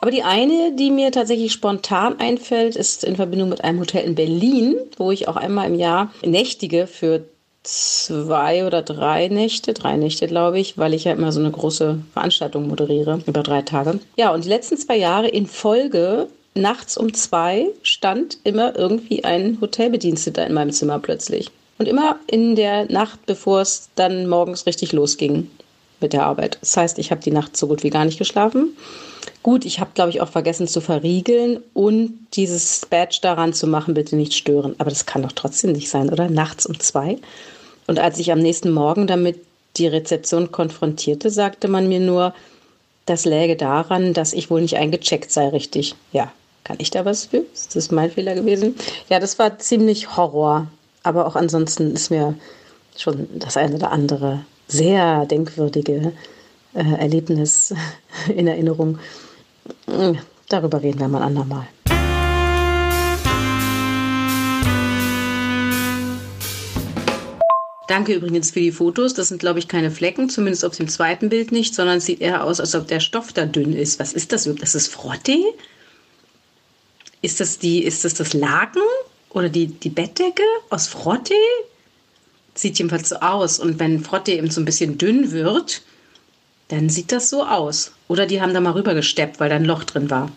Aber 0.03 0.11
die 0.11 0.25
eine, 0.25 0.75
die 0.75 0.91
mir 0.91 1.13
tatsächlich 1.13 1.53
spontan 1.53 2.19
einfällt, 2.19 2.75
ist 2.75 3.05
in 3.05 3.15
Verbindung 3.15 3.49
mit 3.49 3.63
einem 3.63 3.79
Hotel 3.79 4.05
in 4.05 4.17
Berlin, 4.17 4.75
wo 4.97 5.13
ich 5.13 5.29
auch 5.29 5.37
einmal 5.37 5.69
im 5.69 5.79
Jahr 5.79 6.13
nächtige 6.25 6.89
für 6.89 7.25
zwei 7.63 8.67
oder 8.67 8.83
drei 8.83 9.29
Nächte, 9.29 9.73
drei 9.73 9.97
Nächte 9.97 10.27
glaube 10.27 10.59
ich, 10.59 10.77
weil 10.77 10.95
ich 10.95 11.05
ja 11.05 11.13
immer 11.13 11.31
so 11.31 11.39
eine 11.39 11.53
große 11.53 12.01
Veranstaltung 12.13 12.67
moderiere 12.67 13.21
über 13.27 13.45
drei 13.45 13.63
Tage. 13.63 14.01
Ja, 14.17 14.35
und 14.35 14.45
die 14.45 14.49
letzten 14.49 14.77
zwei 14.77 14.97
Jahre 14.97 15.29
in 15.29 15.47
Folge 15.47 16.27
nachts 16.55 16.97
um 16.97 17.15
zwei 17.15 17.67
stand 17.83 18.39
immer 18.45 18.77
irgendwie 18.77 19.25
ein 19.25 19.59
Hotelbediensteter 19.61 20.47
in 20.47 20.55
meinem 20.55 20.73
Zimmer 20.73 20.99
plötzlich. 20.99 21.51
Und 21.79 21.89
immer 21.89 22.19
in 22.27 22.55
der 22.55 22.91
Nacht, 22.91 23.25
bevor 23.27 23.61
es 23.61 23.89
dann 23.95 24.29
morgens 24.29 24.67
richtig 24.67 24.93
losging 24.93 25.51
mit 26.01 26.13
der 26.13 26.25
Arbeit. 26.25 26.59
Das 26.61 26.77
heißt, 26.77 26.99
ich 26.99 27.11
habe 27.11 27.23
die 27.23 27.31
Nacht 27.31 27.57
so 27.57 27.67
gut 27.67 27.83
wie 27.83 27.91
gar 27.91 28.05
nicht 28.05 28.19
geschlafen. 28.19 28.77
Gut, 29.43 29.65
ich 29.65 29.81
habe, 29.81 29.91
glaube 29.95 30.11
ich, 30.11 30.21
auch 30.21 30.29
vergessen 30.29 30.69
zu 30.69 30.81
verriegeln 30.81 31.61
und 31.75 32.27
dieses 32.35 32.87
Badge 32.87 33.19
daran 33.23 33.53
zu 33.53 33.67
machen, 33.67 33.95
bitte 33.95 34.17
nicht 34.17 34.35
stören. 34.35 34.75
Aber 34.79 34.91
das 34.91 35.07
kann 35.07 35.23
doch 35.23 35.33
trotzdem 35.33 35.73
nicht 35.73 35.89
sein, 35.89 36.11
oder? 36.11 36.29
Nachts 36.29 36.67
um 36.67 36.79
zwei. 36.79 37.19
Und 37.87 37.99
als 37.99 38.19
ich 38.19 38.31
am 38.31 38.39
nächsten 38.39 38.71
Morgen 38.71 39.07
damit 39.07 39.41
die 39.77 39.87
Rezeption 39.87 40.53
konfrontierte, 40.53 41.31
sagte 41.31 41.67
man 41.67 41.89
mir 41.89 42.01
nur, 42.01 42.35
das 43.07 43.25
läge 43.25 43.57
daran, 43.57 44.13
dass 44.13 44.33
ich 44.33 44.51
wohl 44.51 44.61
nicht 44.61 44.77
eingecheckt 44.77 45.31
sei 45.33 45.49
richtig. 45.49 45.95
Ja, 46.13 46.33
kann 46.65 46.77
ich 46.79 46.91
da 46.91 47.05
was 47.05 47.27
für? 47.27 47.45
Ist 47.53 47.93
mein 47.93 48.11
Fehler 48.11 48.35
gewesen? 48.35 48.77
Ja, 49.09 49.19
das 49.19 49.39
war 49.39 49.59
ziemlich 49.59 50.17
Horror. 50.17 50.69
Aber 51.03 51.27
auch 51.27 51.35
ansonsten 51.35 51.93
ist 51.93 52.11
mir 52.11 52.37
schon 52.97 53.29
das 53.39 53.57
eine 53.57 53.75
oder 53.75 53.91
andere 53.91 54.45
sehr 54.69 55.27
denkwürdige 55.27 56.13
äh, 56.75 56.95
Erlebnis 56.99 57.75
in 58.35 58.47
Erinnerung. 58.47 58.99
Darüber 60.49 60.83
reden 60.83 61.01
wir 61.01 61.09
mal 61.09 61.23
andermal. 61.23 61.67
Danke 67.89 68.15
übrigens 68.15 68.53
für 68.53 68.61
die 68.61 68.73
Fotos. 68.73 69.13
Das 69.13 69.29
sind, 69.29 69.41
glaube 69.41 69.59
ich, 69.59 69.69
keine 69.69 69.91
Flecken, 69.91 70.31
zumindest 70.31 70.65
auf 70.65 70.77
dem 70.77 70.89
zweiten 70.89 71.29
Bild 71.29 71.53
nicht, 71.53 71.75
sondern 71.75 71.99
es 71.99 72.07
sieht 72.07 72.21
eher 72.21 72.45
aus, 72.45 72.61
als 72.61 72.75
ob 72.75 72.87
der 72.87 73.01
Stoff 73.01 73.33
da 73.33 73.45
dünn 73.45 73.75
ist. 73.75 73.99
Was 73.99 74.13
ist 74.13 74.33
das 74.33 74.47
überhaupt? 74.47 74.63
Das 74.63 74.75
ist 74.75 74.89
Frotte? 74.89 75.37
Ist 77.23 77.39
das, 77.39 77.59
die, 77.59 77.85
ist 77.85 78.05
das 78.05 78.15
das 78.15 78.33
Laken 78.33 78.83
oder 79.31 79.49
die, 79.49 79.69
die 79.69 79.91
Bettdecke 79.91 80.43
aus 80.71 80.89
Frotte? 80.89 81.35
Sieht 82.55 82.79
jedenfalls 82.79 83.09
so 83.09 83.17
aus. 83.17 83.61
Und 83.61 83.79
wenn 83.79 84.05
Frotte 84.05 84.33
eben 84.33 84.51
so 84.51 84.61
ein 84.61 84.65
bisschen 84.65 84.99
dünn 84.99 85.31
wird, 85.31 85.83
dann 86.69 86.89
sieht 86.89 87.13
das 87.13 87.31
so 87.31 87.45
aus. 87.45 87.93
Oder 88.09 88.27
die 88.27 88.43
haben 88.43 88.53
da 88.53 88.61
mal 88.61 88.73
rübergesteppt, 88.73 89.39
weil 89.39 89.49
da 89.49 89.57
ein 89.57 89.65
Loch 89.65 89.85
drin 89.85 90.11
war. 90.11 90.31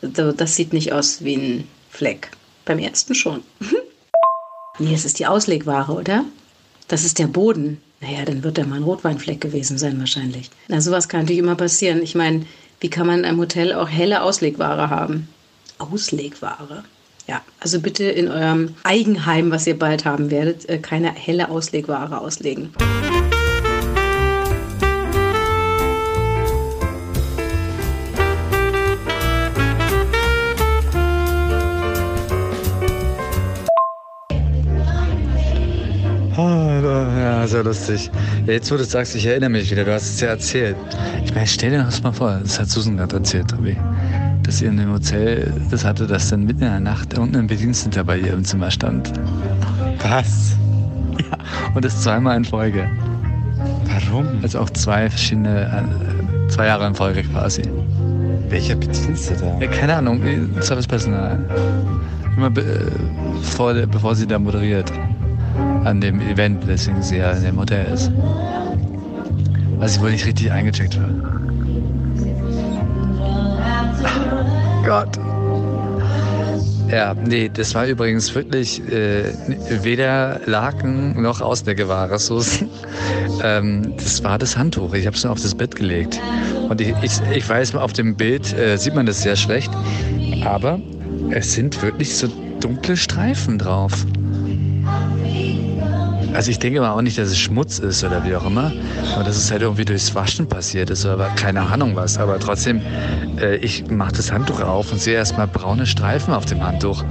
Das 0.00 0.56
sieht 0.56 0.72
nicht 0.72 0.92
aus 0.92 1.22
wie 1.22 1.36
ein 1.36 1.68
Fleck. 1.90 2.30
Beim 2.64 2.78
ersten 2.78 3.14
schon. 3.14 3.42
nee, 4.78 4.94
es 4.94 5.04
ist 5.04 5.18
die 5.18 5.26
Auslegware, 5.26 5.92
oder? 5.92 6.24
Das 6.88 7.04
ist 7.04 7.18
der 7.18 7.26
Boden. 7.26 7.80
Naja, 8.00 8.24
dann 8.24 8.42
wird 8.42 8.58
da 8.58 8.64
mal 8.64 8.76
ein 8.76 8.82
Rotweinfleck 8.84 9.40
gewesen 9.40 9.76
sein 9.76 9.98
wahrscheinlich. 9.98 10.50
Na, 10.68 10.80
sowas 10.80 11.08
kann 11.08 11.20
natürlich 11.20 11.40
immer 11.40 11.56
passieren. 11.56 12.02
Ich 12.02 12.14
meine, 12.14 12.46
wie 12.80 12.90
kann 12.90 13.06
man 13.06 13.20
in 13.20 13.24
einem 13.24 13.38
Hotel 13.38 13.72
auch 13.72 13.88
helle 13.88 14.22
Auslegware 14.22 14.90
haben? 14.90 15.28
Auslegware? 15.78 16.84
Ja, 17.26 17.42
also 17.60 17.80
bitte 17.80 18.04
in 18.04 18.28
eurem 18.28 18.74
Eigenheim, 18.84 19.50
was 19.50 19.66
ihr 19.66 19.78
bald 19.78 20.04
haben 20.04 20.30
werdet, 20.30 20.68
äh, 20.68 20.78
keine 20.78 21.12
helle 21.12 21.48
Auslegware 21.48 22.20
auslegen. 22.20 22.72
so 37.46 37.62
lustig. 37.62 38.10
Ja, 38.46 38.52
jetzt, 38.54 38.70
wo 38.70 38.76
du 38.76 38.84
sagst, 38.84 39.14
ich 39.14 39.26
erinnere 39.26 39.50
mich 39.50 39.70
wieder, 39.70 39.84
du 39.84 39.92
hast 39.92 40.08
es 40.08 40.20
ja 40.20 40.28
erzählt. 40.28 40.76
Ich 41.24 41.34
meine, 41.34 41.46
stell 41.46 41.70
dir 41.70 41.78
das 41.78 42.02
mal 42.02 42.12
vor, 42.12 42.38
das 42.42 42.58
hat 42.58 42.68
Susan 42.68 42.96
gerade 42.96 43.16
erzählt, 43.16 43.48
Tobi, 43.50 43.76
dass 44.56 44.62
ihr 44.62 44.70
in 44.70 44.78
dem 44.78 44.90
Hotel 44.90 45.52
das 45.70 45.84
hatte, 45.84 46.06
dass 46.06 46.30
dann 46.30 46.44
mitten 46.44 46.62
in 46.62 46.70
der 46.70 46.80
Nacht 46.80 47.18
unten 47.18 47.36
ein 47.36 47.46
Bediensteter 47.46 48.04
bei 48.04 48.16
ihr 48.16 48.32
im 48.32 48.42
Zimmer 48.42 48.70
stand. 48.70 49.12
Was? 50.00 50.56
Ja, 51.18 51.36
und 51.74 51.84
das 51.84 52.00
zweimal 52.00 52.38
in 52.38 52.44
Folge. 52.46 52.88
Warum? 53.84 54.26
Also 54.42 54.60
auch 54.60 54.70
zwei 54.70 55.10
verschiedene, 55.10 55.66
äh, 55.66 56.48
zwei 56.48 56.68
Jahre 56.68 56.86
in 56.86 56.94
Folge 56.94 57.22
quasi. 57.24 57.64
Welcher 58.48 58.76
Bediensteter? 58.76 59.58
Ja, 59.60 59.66
keine 59.66 59.96
Ahnung, 59.96 60.22
Servicepersonal. 60.60 61.38
Immer 62.34 62.48
be 62.48 62.62
äh, 62.62 63.42
vor, 63.42 63.74
bevor 63.74 64.14
sie 64.14 64.26
da 64.26 64.38
moderiert 64.38 64.90
an 65.84 66.00
dem 66.00 66.18
Event, 66.22 66.66
weswegen 66.66 67.02
sie 67.02 67.18
ja 67.18 67.32
in 67.32 67.42
dem 67.42 67.58
Hotel 67.58 67.92
ist. 67.92 68.10
Was 69.76 69.96
ich 69.96 70.00
wohl 70.00 70.12
nicht 70.12 70.24
richtig 70.24 70.50
eingecheckt 70.50 70.98
war. 70.98 71.35
Gott. 74.86 75.18
Ja, 76.88 77.14
nee, 77.14 77.50
das 77.52 77.74
war 77.74 77.86
übrigens 77.86 78.32
wirklich 78.36 78.80
äh, 78.92 79.24
weder 79.82 80.40
Laken 80.46 81.20
noch 81.20 81.40
Ausdeckeware, 81.40 82.16
Susan. 82.20 82.68
ähm, 83.42 83.94
das 83.96 84.22
war 84.22 84.38
das 84.38 84.56
Handtuch. 84.56 84.94
Ich 84.94 85.06
habe 85.06 85.16
es 85.16 85.24
nur 85.24 85.32
auf 85.32 85.42
das 85.42 85.56
Bett 85.56 85.74
gelegt. 85.74 86.20
Und 86.68 86.80
ich, 86.80 86.94
ich, 87.02 87.20
ich 87.34 87.48
weiß, 87.48 87.74
auf 87.74 87.94
dem 87.94 88.14
Bild 88.14 88.56
äh, 88.56 88.76
sieht 88.76 88.94
man 88.94 89.06
das 89.06 89.22
sehr 89.22 89.34
schlecht. 89.34 89.72
Aber 90.44 90.78
es 91.30 91.52
sind 91.52 91.82
wirklich 91.82 92.16
so 92.16 92.28
dunkle 92.60 92.96
Streifen 92.96 93.58
drauf. 93.58 94.06
Also 96.36 96.50
ich 96.50 96.58
denke 96.58 96.80
mal 96.80 96.90
auch 96.90 97.00
nicht, 97.00 97.16
dass 97.16 97.28
es 97.28 97.38
Schmutz 97.38 97.78
ist 97.78 98.04
oder 98.04 98.22
wie 98.26 98.36
auch 98.36 98.44
immer, 98.44 98.70
aber 99.14 99.24
dass 99.24 99.38
es 99.38 99.50
halt 99.50 99.62
irgendwie 99.62 99.86
durchs 99.86 100.14
Waschen 100.14 100.46
passiert 100.46 100.90
ist 100.90 101.06
oder 101.06 101.30
keine 101.30 101.62
Ahnung 101.62 101.96
was. 101.96 102.18
Aber 102.18 102.38
trotzdem, 102.38 102.82
äh, 103.40 103.56
ich 103.56 103.90
mache 103.90 104.12
das 104.12 104.30
Handtuch 104.30 104.60
auf 104.60 104.92
und 104.92 105.00
sehe 105.00 105.14
erstmal 105.14 105.46
braune 105.46 105.86
Streifen 105.86 106.34
auf 106.34 106.44
dem 106.44 106.62
Handtuch. 106.62 107.02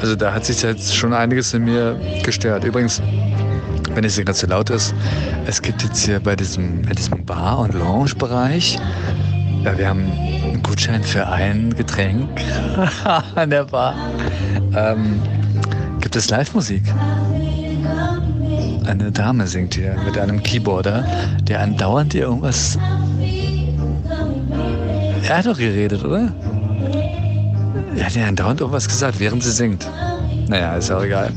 Also 0.00 0.14
da 0.14 0.32
hat 0.32 0.44
sich 0.44 0.62
jetzt 0.62 0.94
schon 0.94 1.12
einiges 1.12 1.52
in 1.52 1.64
mir 1.64 2.00
gestört. 2.22 2.62
Übrigens, 2.62 3.02
wenn 3.92 4.04
es 4.04 4.14
hier 4.14 4.24
gerade 4.24 4.38
zu 4.38 4.46
laut 4.46 4.70
ist, 4.70 4.94
es 5.46 5.60
gibt 5.60 5.82
jetzt 5.82 6.04
hier 6.04 6.20
bei 6.20 6.36
diesem, 6.36 6.82
bei 6.82 6.92
diesem 6.92 7.24
Bar- 7.24 7.58
und 7.58 7.74
Lounge-Bereich, 7.74 8.78
ja, 9.64 9.76
wir 9.76 9.88
haben 9.88 10.12
einen 10.44 10.62
Gutschein 10.62 11.02
für 11.02 11.26
ein 11.26 11.74
Getränk 11.74 12.40
an 13.34 13.50
der 13.50 13.64
Bar. 13.64 13.96
Ähm, 14.76 15.20
gibt 16.00 16.14
es 16.14 16.30
Live-Musik. 16.30 16.82
Eine 18.88 19.12
Dame 19.12 19.46
singt 19.46 19.74
hier 19.74 19.94
mit 20.06 20.16
einem 20.16 20.42
Keyboarder, 20.42 21.04
der 21.42 21.60
andauernd 21.60 22.14
ihr 22.14 22.22
irgendwas. 22.22 22.78
Er 25.28 25.36
hat 25.36 25.44
doch 25.44 25.58
geredet, 25.58 26.02
oder? 26.02 26.32
Er 27.96 28.06
hat 28.06 28.14
ja 28.14 28.26
andauernd 28.26 28.62
irgendwas 28.62 28.88
gesagt, 28.88 29.20
während 29.20 29.42
sie 29.44 29.50
singt. 29.50 29.86
Naja, 30.48 30.74
ist 30.76 30.90
auch 30.90 31.02
egal. 31.02 31.30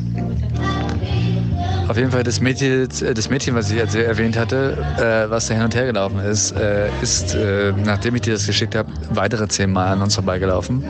Auf 1.89 1.97
jeden 1.97 2.11
Fall 2.11 2.23
das 2.23 2.39
Mädchen, 2.39 2.87
das 2.87 3.29
Mädchen 3.29 3.53
was 3.53 3.69
ich 3.69 3.79
erwähnt 3.79 4.37
hatte, 4.37 4.77
äh, 4.97 5.29
was 5.29 5.47
da 5.47 5.55
hin 5.55 5.63
und 5.63 5.75
her 5.75 5.87
gelaufen 5.87 6.19
ist, 6.19 6.53
äh, 6.53 6.87
ist, 7.01 7.35
äh, 7.35 7.73
nachdem 7.83 8.15
ich 8.15 8.21
dir 8.21 8.31
das 8.31 8.47
geschickt 8.47 8.75
habe, 8.75 8.89
weitere 9.09 9.45
zehnmal 9.49 9.89
an 9.89 10.01
uns 10.01 10.15
vorbeigelaufen. 10.15 10.85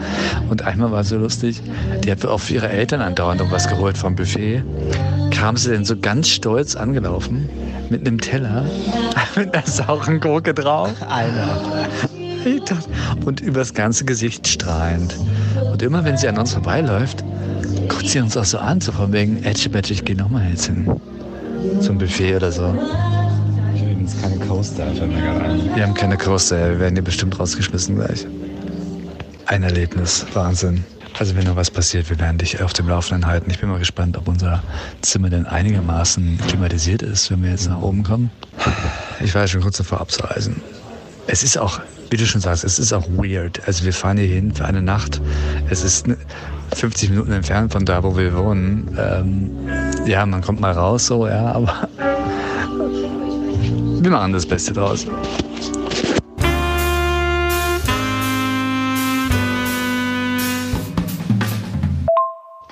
Und 0.47 0.61
einmal 0.61 0.91
war 0.91 1.01
es 1.01 1.09
so 1.09 1.17
lustig, 1.17 1.59
die 2.03 2.11
hat 2.11 2.23
auch 2.23 2.37
für 2.37 2.53
ihre 2.53 2.69
Eltern 2.69 3.01
andauernd 3.01 3.41
irgendwas 3.41 3.67
geholt 3.67 3.97
vom 3.97 4.15
Buffet. 4.15 4.63
Kam 5.41 5.57
sie 5.57 5.71
denn 5.71 5.85
so 5.85 5.97
ganz 5.97 6.29
stolz 6.29 6.75
angelaufen 6.75 7.49
mit 7.89 8.05
einem 8.05 8.21
Teller 8.21 8.63
mit 9.35 9.51
einer 9.55 9.65
sauren 9.65 10.19
Gurke 10.19 10.53
drauf. 10.53 10.91
Alter. 11.09 11.57
Und 13.25 13.41
übers 13.41 13.73
ganze 13.73 14.05
Gesicht 14.05 14.47
strahlend. 14.47 15.15
Und 15.71 15.81
immer 15.81 16.05
wenn 16.05 16.15
sie 16.15 16.27
an 16.27 16.37
uns 16.37 16.53
vorbeiläuft, 16.53 17.23
guckt 17.89 18.07
sie 18.07 18.19
uns 18.19 18.37
auch 18.37 18.45
so 18.45 18.59
an, 18.59 18.81
so 18.81 18.91
von 18.91 19.11
wegen, 19.13 19.43
Edge, 19.43 19.67
ich 19.89 20.05
geh 20.05 20.13
nochmal 20.13 20.47
jetzt 20.47 20.67
hin. 20.67 21.01
Zum 21.79 21.97
Buffet 21.97 22.35
oder 22.35 22.51
so. 22.51 22.75
Ich 23.73 23.81
habe 23.81 23.91
übrigens 23.93 24.21
keine 24.21 24.37
Coaster, 24.45 24.85
fällt 24.93 25.11
mir 25.11 25.21
gerade 25.21 25.45
ein. 25.45 25.75
Wir 25.75 25.83
haben 25.87 25.95
keine 25.95 26.17
Coaster, 26.17 26.69
wir 26.69 26.79
werden 26.79 26.93
die 26.93 27.01
bestimmt 27.01 27.39
rausgeschmissen 27.39 27.95
gleich. 27.95 28.27
Ein 29.47 29.63
Erlebnis, 29.63 30.23
Wahnsinn. 30.35 30.83
Also 31.21 31.35
wenn 31.35 31.43
noch 31.43 31.55
was 31.55 31.69
passiert, 31.69 32.09
wir 32.09 32.19
werden 32.19 32.39
dich 32.39 32.63
auf 32.63 32.73
dem 32.73 32.89
Laufenden 32.89 33.27
halten. 33.27 33.51
Ich 33.51 33.59
bin 33.59 33.69
mal 33.69 33.77
gespannt, 33.77 34.17
ob 34.17 34.27
unser 34.27 34.63
Zimmer 35.01 35.29
denn 35.29 35.45
einigermaßen 35.45 36.39
klimatisiert 36.47 37.03
ist, 37.03 37.29
wenn 37.29 37.43
wir 37.43 37.51
jetzt 37.51 37.69
nach 37.69 37.79
oben 37.79 38.01
kommen. 38.01 38.31
Ich 39.23 39.35
war 39.35 39.47
schon 39.47 39.61
kurz 39.61 39.77
davor 39.77 40.01
abzureisen. 40.01 40.63
Es 41.27 41.43
ist 41.43 41.59
auch, 41.59 41.79
wie 42.09 42.17
du 42.17 42.25
schon 42.25 42.41
sagst, 42.41 42.63
es 42.63 42.79
ist 42.79 42.91
auch 42.91 43.07
weird. 43.07 43.61
Also 43.67 43.85
wir 43.85 43.93
fahren 43.93 44.17
hier 44.17 44.25
hin 44.25 44.55
für 44.55 44.65
eine 44.65 44.81
Nacht. 44.81 45.21
Es 45.69 45.83
ist 45.83 46.07
50 46.73 47.11
Minuten 47.11 47.33
entfernt 47.33 47.71
von 47.71 47.85
da, 47.85 48.01
wo 48.01 48.17
wir 48.17 48.35
wohnen. 48.35 48.97
Ähm, 48.99 49.51
ja, 50.07 50.25
man 50.25 50.41
kommt 50.41 50.59
mal 50.59 50.71
raus, 50.71 51.05
so, 51.05 51.27
ja, 51.27 51.51
aber 51.51 51.87
wir 54.01 54.09
machen 54.09 54.33
das 54.33 54.47
Beste 54.47 54.73
draus. 54.73 55.05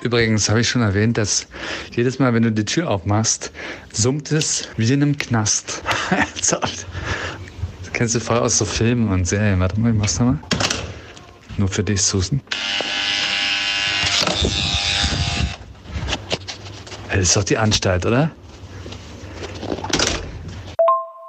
Übrigens 0.02 0.48
habe 0.48 0.60
ich 0.60 0.68
schon 0.68 0.82
erwähnt, 0.82 1.18
dass 1.18 1.46
jedes 1.92 2.18
Mal, 2.18 2.32
wenn 2.32 2.42
du 2.42 2.52
die 2.52 2.64
Tür 2.64 2.88
aufmachst, 2.90 3.52
summt 3.92 4.32
es 4.32 4.68
wie 4.76 4.90
in 4.90 5.02
einem 5.02 5.18
Knast. 5.18 5.82
das 6.38 6.58
kennst 7.92 8.14
du 8.14 8.20
voll 8.20 8.38
aus 8.38 8.56
so 8.56 8.64
Filmen 8.64 9.10
und 9.10 9.26
Serien. 9.26 9.60
Warte 9.60 9.78
mal, 9.78 9.90
ich 9.90 9.98
mach's 9.98 10.18
nochmal. 10.18 10.38
Nur 11.58 11.68
für 11.68 11.84
dich, 11.84 12.00
Susan. 12.00 12.40
Das 17.10 17.18
ist 17.18 17.36
doch 17.36 17.44
die 17.44 17.58
Anstalt, 17.58 18.06
oder? 18.06 18.30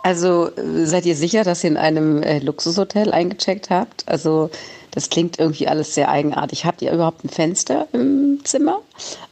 Also 0.03 0.51
seid 0.83 1.05
ihr 1.05 1.15
sicher, 1.15 1.43
dass 1.43 1.63
ihr 1.63 1.71
in 1.71 1.77
einem 1.77 2.23
äh, 2.23 2.39
Luxushotel 2.39 3.11
eingecheckt 3.11 3.69
habt? 3.69 4.03
Also 4.07 4.49
das 4.91 5.09
klingt 5.09 5.39
irgendwie 5.39 5.67
alles 5.67 5.95
sehr 5.95 6.09
eigenartig. 6.09 6.65
Habt 6.65 6.81
ihr 6.81 6.91
überhaupt 6.91 7.23
ein 7.23 7.29
Fenster 7.29 7.87
im 7.93 8.39
Zimmer? 8.43 8.79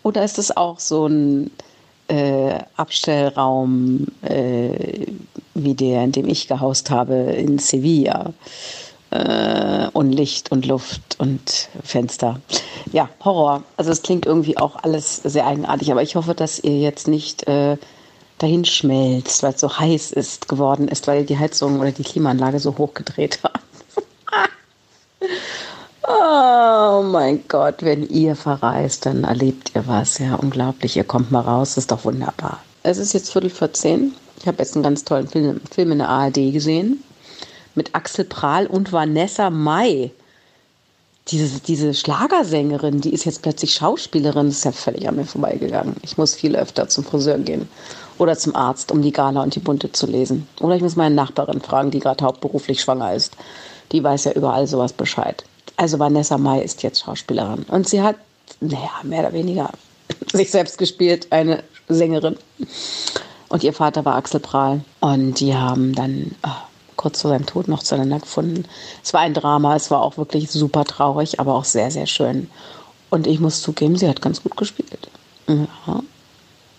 Oder 0.03 0.23
ist 0.23 0.37
das 0.37 0.55
auch 0.55 0.79
so 0.79 1.07
ein 1.07 1.51
äh, 2.09 2.59
Abstellraum, 2.75 4.07
äh, 4.21 5.05
wie 5.53 5.75
der, 5.75 6.03
in 6.03 6.11
dem 6.11 6.27
ich 6.27 6.47
gehaust 6.47 6.89
habe 6.89 7.13
in 7.13 7.59
Sevilla. 7.59 8.33
Äh, 9.11 9.87
und 9.93 10.11
Licht 10.11 10.51
und 10.51 10.67
Luft 10.67 11.01
und 11.17 11.69
Fenster. 11.83 12.39
Ja, 12.91 13.09
Horror. 13.23 13.63
Also 13.75 13.91
es 13.91 14.03
klingt 14.03 14.27
irgendwie 14.27 14.57
auch 14.57 14.75
alles 14.83 15.15
sehr 15.17 15.47
eigenartig, 15.47 15.91
aber 15.91 16.03
ich 16.03 16.15
hoffe, 16.15 16.35
dass 16.35 16.59
ihr 16.59 16.77
jetzt 16.77 17.07
nicht 17.07 17.47
äh, 17.47 17.77
dahin 18.37 18.65
schmelzt, 18.65 19.41
weil 19.41 19.53
es 19.53 19.61
so 19.61 19.79
heiß 19.79 20.11
ist 20.11 20.47
geworden 20.47 20.87
ist, 20.87 21.07
weil 21.07 21.25
die 21.25 21.39
Heizung 21.39 21.79
oder 21.79 21.91
die 21.91 22.03
Klimaanlage 22.03 22.59
so 22.59 22.77
hochgedreht 22.77 23.39
habt. 23.41 23.59
Oh 26.91 27.03
mein 27.03 27.43
Gott, 27.47 27.83
wenn 27.83 28.09
ihr 28.09 28.35
verreist, 28.35 29.05
dann 29.05 29.23
erlebt 29.23 29.73
ihr 29.75 29.85
was. 29.85 30.17
Ja, 30.17 30.33
unglaublich. 30.33 30.97
Ihr 30.97 31.03
kommt 31.03 31.29
mal 31.29 31.41
raus, 31.41 31.77
ist 31.77 31.91
doch 31.91 32.03
wunderbar. 32.03 32.63
Es 32.81 32.97
ist 32.97 33.13
jetzt 33.13 33.31
Viertel 33.31 33.51
vor 33.51 33.71
zehn. 33.73 34.15
Ich 34.39 34.47
habe 34.47 34.57
jetzt 34.57 34.73
einen 34.73 34.81
ganz 34.81 35.03
tollen 35.05 35.27
Film, 35.27 35.61
Film 35.69 35.91
in 35.91 35.99
der 35.99 36.09
ARD 36.09 36.51
gesehen 36.51 37.03
mit 37.75 37.93
Axel 37.93 38.25
Prahl 38.25 38.65
und 38.65 38.91
Vanessa 38.91 39.51
Mai. 39.51 40.09
Diese, 41.27 41.59
diese 41.59 41.93
Schlagersängerin, 41.93 43.01
die 43.01 43.13
ist 43.13 43.25
jetzt 43.25 43.43
plötzlich 43.43 43.75
Schauspielerin, 43.75 44.47
das 44.47 44.55
ist 44.55 44.65
ja 44.65 44.71
völlig 44.71 45.07
an 45.07 45.17
mir 45.17 45.25
vorbeigegangen. 45.25 45.95
Ich 46.01 46.17
muss 46.17 46.33
viel 46.33 46.55
öfter 46.55 46.89
zum 46.89 47.03
Friseur 47.03 47.37
gehen 47.37 47.69
oder 48.17 48.35
zum 48.35 48.55
Arzt, 48.55 48.91
um 48.91 49.03
die 49.03 49.11
Gala 49.11 49.43
und 49.43 49.53
die 49.53 49.59
Bunte 49.59 49.91
zu 49.91 50.07
lesen. 50.07 50.47
Oder 50.59 50.75
ich 50.75 50.81
muss 50.81 50.95
meine 50.95 51.13
Nachbarin 51.13 51.61
fragen, 51.61 51.91
die 51.91 51.99
gerade 51.99 52.25
hauptberuflich 52.25 52.81
schwanger 52.81 53.13
ist. 53.13 53.37
Die 53.91 54.03
weiß 54.03 54.23
ja 54.23 54.31
überall 54.31 54.65
sowas 54.65 54.91
Bescheid. 54.91 55.43
Also 55.79 55.97
Vanessa 55.97 56.37
Mai 56.37 56.61
ist 56.61 56.83
jetzt 56.83 56.99
Schauspielerin. 56.99 57.63
Und 57.69 57.87
sie 57.87 58.01
hat, 58.01 58.17
naja, 58.59 58.91
mehr 59.03 59.21
oder 59.21 59.31
weniger 59.31 59.69
sich 60.33 60.51
selbst 60.51 60.77
gespielt, 60.77 61.27
eine 61.29 61.63
Sängerin. 61.87 62.35
Und 63.47 63.63
ihr 63.63 63.71
Vater 63.71 64.03
war 64.03 64.15
Axel 64.15 64.41
Prahl. 64.41 64.81
Und 64.99 65.39
die 65.39 65.55
haben 65.55 65.95
dann 65.95 66.35
oh, 66.45 66.49
kurz 66.97 67.21
vor 67.21 67.31
seinem 67.31 67.45
Tod 67.45 67.69
noch 67.69 67.81
zueinander 67.81 68.19
gefunden. 68.19 68.65
Es 69.01 69.13
war 69.13 69.21
ein 69.21 69.33
Drama, 69.33 69.77
es 69.77 69.89
war 69.89 70.01
auch 70.01 70.17
wirklich 70.17 70.51
super 70.51 70.83
traurig, 70.83 71.39
aber 71.39 71.55
auch 71.55 71.63
sehr, 71.63 71.91
sehr 71.91 72.07
schön. 72.07 72.49
Und 73.09 73.25
ich 73.25 73.39
muss 73.39 73.61
zugeben, 73.61 73.95
sie 73.95 74.09
hat 74.09 74.21
ganz 74.21 74.43
gut 74.43 74.57
gespielt. 74.57 75.09
Ja, 75.47 76.03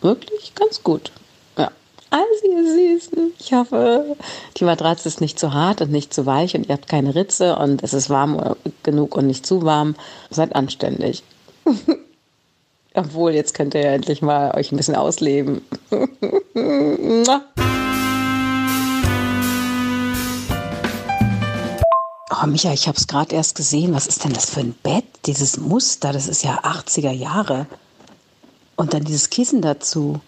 wirklich 0.02 0.54
ganz 0.54 0.82
gut. 0.82 1.10
Also 2.10 2.46
ihr 2.50 2.64
Süßen, 2.64 3.32
ich 3.38 3.52
hoffe, 3.52 4.16
die 4.56 4.64
Matratze 4.64 5.08
ist 5.08 5.20
nicht 5.20 5.38
zu 5.38 5.54
hart 5.54 5.80
und 5.80 5.92
nicht 5.92 6.12
zu 6.12 6.26
weich 6.26 6.56
und 6.56 6.68
ihr 6.68 6.74
habt 6.74 6.88
keine 6.88 7.14
Ritze 7.14 7.54
und 7.56 7.84
es 7.84 7.94
ist 7.94 8.10
warm 8.10 8.56
genug 8.82 9.16
und 9.16 9.28
nicht 9.28 9.46
zu 9.46 9.62
warm. 9.62 9.94
Seid 10.28 10.56
anständig. 10.56 11.22
Obwohl, 12.94 13.32
jetzt 13.32 13.54
könnt 13.54 13.74
ihr 13.74 13.82
ja 13.82 13.92
endlich 13.92 14.22
mal 14.22 14.52
euch 14.56 14.72
ein 14.72 14.76
bisschen 14.76 14.96
ausleben. 14.96 15.62
Oh, 22.42 22.46
Micha, 22.46 22.72
ich 22.72 22.88
habe 22.88 22.96
es 22.96 23.06
gerade 23.06 23.34
erst 23.34 23.54
gesehen. 23.54 23.92
Was 23.92 24.06
ist 24.06 24.24
denn 24.24 24.32
das 24.32 24.48
für 24.48 24.60
ein 24.60 24.74
Bett? 24.82 25.04
Dieses 25.26 25.58
Muster, 25.58 26.12
das 26.12 26.26
ist 26.26 26.42
ja 26.42 26.60
80er 26.62 27.10
Jahre. 27.10 27.66
Und 28.76 28.94
dann 28.94 29.04
dieses 29.04 29.28
Kissen 29.28 29.60
dazu. 29.60 30.20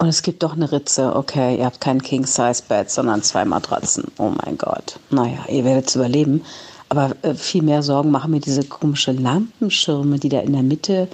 Und 0.00 0.08
es 0.08 0.22
gibt 0.22 0.42
doch 0.42 0.54
eine 0.54 0.72
Ritze. 0.72 1.14
Okay, 1.14 1.58
ihr 1.58 1.66
habt 1.66 1.82
kein 1.82 2.00
King-Size-Bett, 2.00 2.90
sondern 2.90 3.22
zwei 3.22 3.44
Matratzen. 3.44 4.04
Oh 4.16 4.32
mein 4.42 4.56
Gott. 4.56 4.98
Naja, 5.10 5.44
ihr 5.46 5.62
werdet 5.66 5.88
es 5.88 5.94
überleben. 5.94 6.42
Aber 6.88 7.14
äh, 7.20 7.34
viel 7.34 7.62
mehr 7.62 7.82
Sorgen 7.82 8.10
machen 8.10 8.30
mir 8.30 8.40
diese 8.40 8.64
komischen 8.64 9.22
Lampenschirme, 9.22 10.18
die 10.18 10.30
da 10.30 10.40
in 10.40 10.54
der 10.54 10.62
Mitte, 10.62 11.06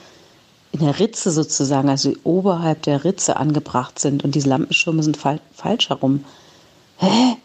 in 0.70 0.78
der 0.78 1.00
Ritze 1.00 1.32
sozusagen, 1.32 1.88
also 1.88 2.12
oberhalb 2.22 2.82
der 2.82 3.02
Ritze 3.02 3.36
angebracht 3.36 3.98
sind. 3.98 4.22
Und 4.22 4.36
diese 4.36 4.48
Lampenschirme 4.48 5.02
sind 5.02 5.16
fal 5.16 5.40
falsch 5.52 5.88
herum. 5.88 6.24
Hä? 6.98 7.38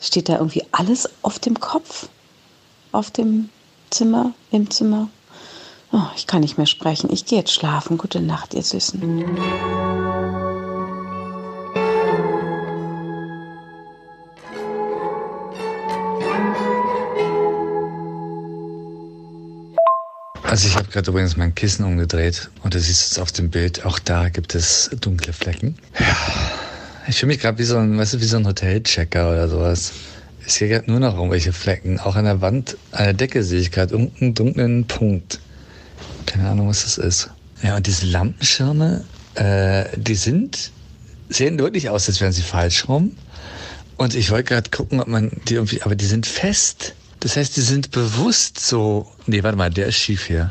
Steht 0.00 0.30
da 0.30 0.38
irgendwie 0.38 0.64
alles 0.72 1.06
auf 1.20 1.38
dem 1.38 1.60
Kopf? 1.60 2.08
Auf 2.92 3.10
dem 3.10 3.50
Zimmer, 3.90 4.32
im 4.52 4.70
Zimmer? 4.70 5.10
Oh, 5.92 6.00
ich 6.16 6.26
kann 6.26 6.40
nicht 6.40 6.56
mehr 6.56 6.66
sprechen. 6.66 7.12
Ich 7.12 7.26
gehe 7.26 7.40
jetzt 7.40 7.52
schlafen. 7.52 7.98
Gute 7.98 8.22
Nacht, 8.22 8.54
ihr 8.54 8.62
Süßen. 8.62 10.15
Also 20.48 20.68
ich 20.68 20.76
habe 20.76 20.88
gerade 20.88 21.10
übrigens 21.10 21.36
mein 21.36 21.54
Kissen 21.54 21.84
umgedreht 21.84 22.50
und 22.62 22.74
du 22.74 22.80
siehst 22.80 23.12
es 23.12 23.18
auf 23.18 23.32
dem 23.32 23.50
Bild, 23.50 23.84
auch 23.84 23.98
da 23.98 24.28
gibt 24.28 24.54
es 24.54 24.90
dunkle 25.00 25.32
Flecken. 25.32 25.76
Ja, 25.98 26.16
ich 27.08 27.18
fühle 27.18 27.32
mich 27.32 27.40
gerade 27.40 27.58
wie 27.58 27.64
so 27.64 27.76
ein, 27.76 27.98
weißt 27.98 28.14
du, 28.14 28.20
wie 28.20 28.26
so 28.26 28.36
ein 28.36 28.46
Hotelchecker 28.46 29.30
oder 29.30 29.48
sowas. 29.48 29.92
Ich 30.46 30.52
sehe 30.54 30.68
gerade 30.68 30.88
nur 30.88 31.00
noch 31.00 31.16
irgendwelche 31.16 31.52
Flecken. 31.52 31.98
Auch 31.98 32.14
an 32.14 32.24
der 32.24 32.40
Wand, 32.40 32.76
an 32.92 33.04
der 33.04 33.12
Decke 33.14 33.42
sehe 33.42 33.60
ich 33.60 33.72
gerade 33.72 33.92
irgendeinen 33.92 34.34
dunklen 34.34 34.86
Punkt. 34.86 35.40
Keine 36.26 36.48
Ahnung, 36.48 36.68
was 36.68 36.84
das 36.84 36.98
ist. 36.98 37.30
Ja, 37.62 37.76
und 37.76 37.86
diese 37.86 38.06
Lampenschirme, 38.06 39.04
äh, 39.34 39.84
die 39.96 40.14
sind, 40.14 40.70
sehen 41.28 41.58
wirklich 41.58 41.90
aus, 41.90 42.08
als 42.08 42.20
wären 42.20 42.32
sie 42.32 42.42
falsch 42.42 42.88
rum. 42.88 43.16
Und 43.96 44.14
ich 44.14 44.30
wollte 44.30 44.44
gerade 44.44 44.70
gucken, 44.70 45.00
ob 45.00 45.08
man 45.08 45.32
die 45.48 45.54
irgendwie, 45.54 45.82
aber 45.82 45.96
die 45.96 46.06
sind 46.06 46.26
fest. 46.26 46.94
Das 47.20 47.36
heißt, 47.36 47.56
die 47.56 47.62
sind 47.62 47.90
bewusst 47.90 48.60
so. 48.60 49.10
Nee, 49.26 49.42
warte 49.42 49.56
mal, 49.56 49.70
der 49.70 49.86
ist 49.86 49.96
schief 49.96 50.26
hier. 50.26 50.50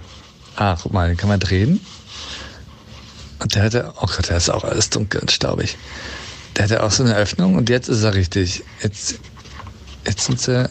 Ah, 0.56 0.78
guck 0.82 0.94
mal, 0.94 1.08
den 1.08 1.18
kann 1.18 1.30
man 1.30 1.40
drehen. 1.40 1.80
Und 3.40 3.56
der 3.56 3.64
hatte, 3.64 3.94
oh 3.98 4.08
Gott, 4.08 4.30
der 4.30 4.38
ist 4.38 4.50
auch 4.50 4.64
alles 4.64 4.90
dunkel 4.90 5.22
und 5.22 5.32
staubig. 5.32 5.78
Der 6.56 6.64
hatte 6.64 6.84
auch 6.84 6.92
so 6.92 7.04
eine 7.04 7.16
Öffnung 7.16 7.56
und 7.56 7.70
jetzt 7.70 7.90
ist 7.90 8.04
er 8.04 8.14
richtig. 8.14 8.64
Jetzt, 8.82 9.20
jetzt 10.06 10.26
sind 10.26 10.40
sie, 10.40 10.70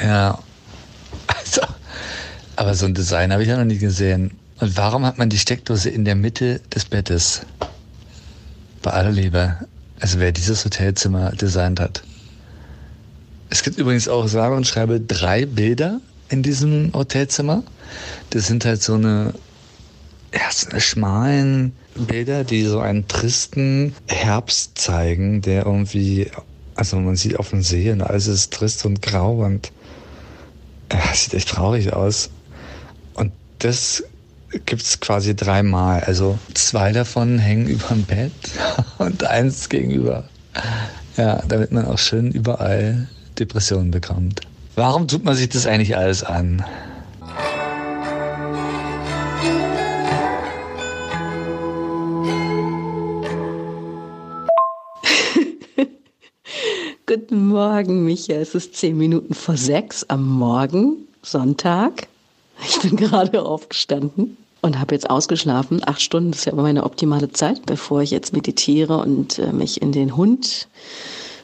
ja. 0.00 0.38
Also, 1.26 1.60
aber 2.56 2.74
so 2.74 2.86
ein 2.86 2.94
Design 2.94 3.32
habe 3.32 3.42
ich 3.42 3.48
ja 3.48 3.56
noch 3.56 3.64
nie 3.64 3.78
gesehen. 3.78 4.32
Und 4.60 4.76
warum 4.76 5.06
hat 5.06 5.18
man 5.18 5.28
die 5.28 5.38
Steckdose 5.38 5.90
in 5.90 6.04
der 6.04 6.14
Mitte 6.14 6.60
des 6.74 6.86
Bettes? 6.86 7.42
Bei 8.82 8.90
aller 8.92 9.12
Liebe. 9.12 9.56
Also 10.00 10.20
wer 10.20 10.32
dieses 10.32 10.64
Hotelzimmer 10.64 11.32
designt 11.32 11.80
hat. 11.80 12.02
Es 13.50 13.62
gibt 13.62 13.78
übrigens 13.78 14.08
auch, 14.08 14.28
sage 14.28 14.54
und 14.54 14.66
schreibe, 14.66 15.00
drei 15.00 15.46
Bilder 15.46 16.00
in 16.28 16.42
diesem 16.42 16.92
Hotelzimmer. 16.92 17.62
Das 18.30 18.46
sind 18.46 18.64
halt 18.64 18.82
so 18.82 18.94
eine, 18.94 19.32
ja, 20.34 20.50
so 20.50 20.68
eine 20.68 20.80
schmalen 20.80 21.72
Bilder, 21.94 22.44
die 22.44 22.64
so 22.64 22.80
einen 22.80 23.08
tristen 23.08 23.94
Herbst 24.06 24.78
zeigen, 24.78 25.40
der 25.40 25.64
irgendwie, 25.64 26.30
also 26.74 26.98
man 26.98 27.16
sieht 27.16 27.38
auf 27.38 27.50
dem 27.50 27.62
See 27.62 27.90
und 27.90 28.02
alles 28.02 28.26
ist 28.26 28.52
trist 28.52 28.84
und 28.84 29.00
grau 29.00 29.44
und 29.44 29.72
ja, 30.92 31.14
sieht 31.14 31.34
echt 31.34 31.48
traurig 31.48 31.92
aus. 31.92 32.30
Und 33.14 33.32
das 33.60 34.04
gibt's 34.66 35.00
quasi 35.00 35.34
dreimal. 35.34 36.00
Also 36.00 36.38
zwei 36.54 36.92
davon 36.92 37.38
hängen 37.38 37.66
über 37.68 37.88
dem 37.88 38.04
Bett 38.04 38.32
und 38.98 39.24
eins 39.24 39.68
gegenüber. 39.68 40.28
Ja, 41.16 41.42
damit 41.48 41.72
man 41.72 41.86
auch 41.86 41.98
schön 41.98 42.30
überall 42.30 43.08
Depressionen 43.38 43.90
bekommt. 43.90 44.40
Warum 44.74 45.08
tut 45.08 45.24
man 45.24 45.34
sich 45.34 45.48
das 45.48 45.66
eigentlich 45.66 45.96
alles 45.96 46.22
an? 46.22 46.64
Guten 57.06 57.48
Morgen, 57.48 58.04
Micha. 58.04 58.34
Es 58.34 58.54
ist 58.54 58.76
zehn 58.76 58.96
Minuten 58.96 59.34
vor 59.34 59.56
sechs 59.56 60.04
am 60.04 60.28
Morgen, 60.28 61.08
Sonntag. 61.22 62.06
Ich 62.66 62.80
bin 62.80 62.96
gerade 62.96 63.42
aufgestanden 63.42 64.36
und 64.62 64.78
habe 64.78 64.94
jetzt 64.94 65.10
ausgeschlafen. 65.10 65.80
Acht 65.86 66.00
Stunden 66.02 66.32
ist 66.32 66.44
ja 66.44 66.52
immer 66.52 66.62
meine 66.62 66.84
optimale 66.84 67.30
Zeit, 67.30 67.66
bevor 67.66 68.02
ich 68.02 68.10
jetzt 68.10 68.32
meditiere 68.32 68.98
und 68.98 69.38
äh, 69.38 69.52
mich 69.52 69.80
in 69.82 69.92
den 69.92 70.16
Hund 70.16 70.68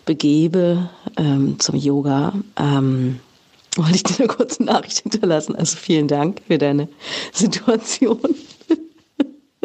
begebe 0.04 0.88
ähm, 1.16 1.58
zum 1.58 1.76
Yoga, 1.76 2.32
ähm, 2.56 3.20
wollte 3.76 3.96
ich 3.96 4.02
dir 4.04 4.18
eine 4.18 4.28
kurze 4.28 4.62
Nachricht 4.62 5.00
hinterlassen. 5.00 5.56
Also 5.56 5.76
vielen 5.76 6.08
Dank 6.08 6.40
für 6.46 6.58
deine 6.58 6.88
Situation. 7.32 8.20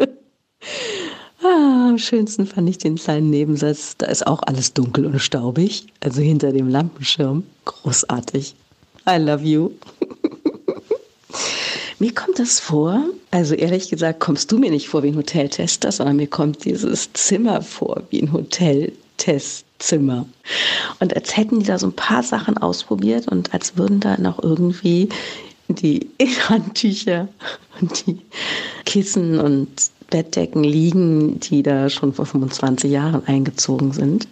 ah, 1.42 1.88
am 1.90 1.98
schönsten 1.98 2.46
fand 2.46 2.68
ich 2.68 2.78
den 2.78 2.96
kleinen 2.96 3.30
Nebensatz. 3.30 3.96
Da 3.96 4.06
ist 4.06 4.26
auch 4.26 4.42
alles 4.46 4.72
dunkel 4.72 5.06
und 5.06 5.20
staubig. 5.20 5.86
Also 6.00 6.20
hinter 6.20 6.52
dem 6.52 6.68
Lampenschirm. 6.68 7.44
Großartig. 7.64 8.54
I 9.08 9.16
love 9.16 9.44
you. 9.44 9.70
Mir 11.98 12.14
kommt 12.14 12.38
das 12.38 12.60
vor, 12.60 13.04
also 13.30 13.54
ehrlich 13.54 13.90
gesagt, 13.90 14.20
kommst 14.20 14.50
du 14.50 14.56
mir 14.56 14.70
nicht 14.70 14.88
vor 14.88 15.02
wie 15.02 15.08
ein 15.08 15.16
Hoteltester, 15.16 15.92
sondern 15.92 16.16
mir 16.16 16.28
kommt 16.28 16.64
dieses 16.64 17.12
Zimmer 17.12 17.60
vor 17.60 18.04
wie 18.08 18.22
ein 18.22 18.32
Hoteltest. 18.32 18.96
Zimmer. 19.78 20.26
Und 21.00 21.14
als 21.14 21.36
hätten 21.36 21.60
die 21.60 21.66
da 21.66 21.78
so 21.78 21.86
ein 21.86 21.96
paar 21.96 22.22
Sachen 22.22 22.58
ausprobiert 22.58 23.28
und 23.28 23.52
als 23.54 23.76
würden 23.76 24.00
da 24.00 24.16
noch 24.18 24.42
irgendwie 24.42 25.08
die 25.68 26.10
Handtücher 26.48 27.28
und 27.80 28.06
die 28.06 28.18
Kissen 28.84 29.40
und 29.40 29.68
Bettdecken 30.10 30.64
liegen, 30.64 31.40
die 31.40 31.62
da 31.62 31.88
schon 31.88 32.12
vor 32.12 32.26
25 32.26 32.90
Jahren 32.90 33.24
eingezogen 33.26 33.92
sind. 33.92 34.28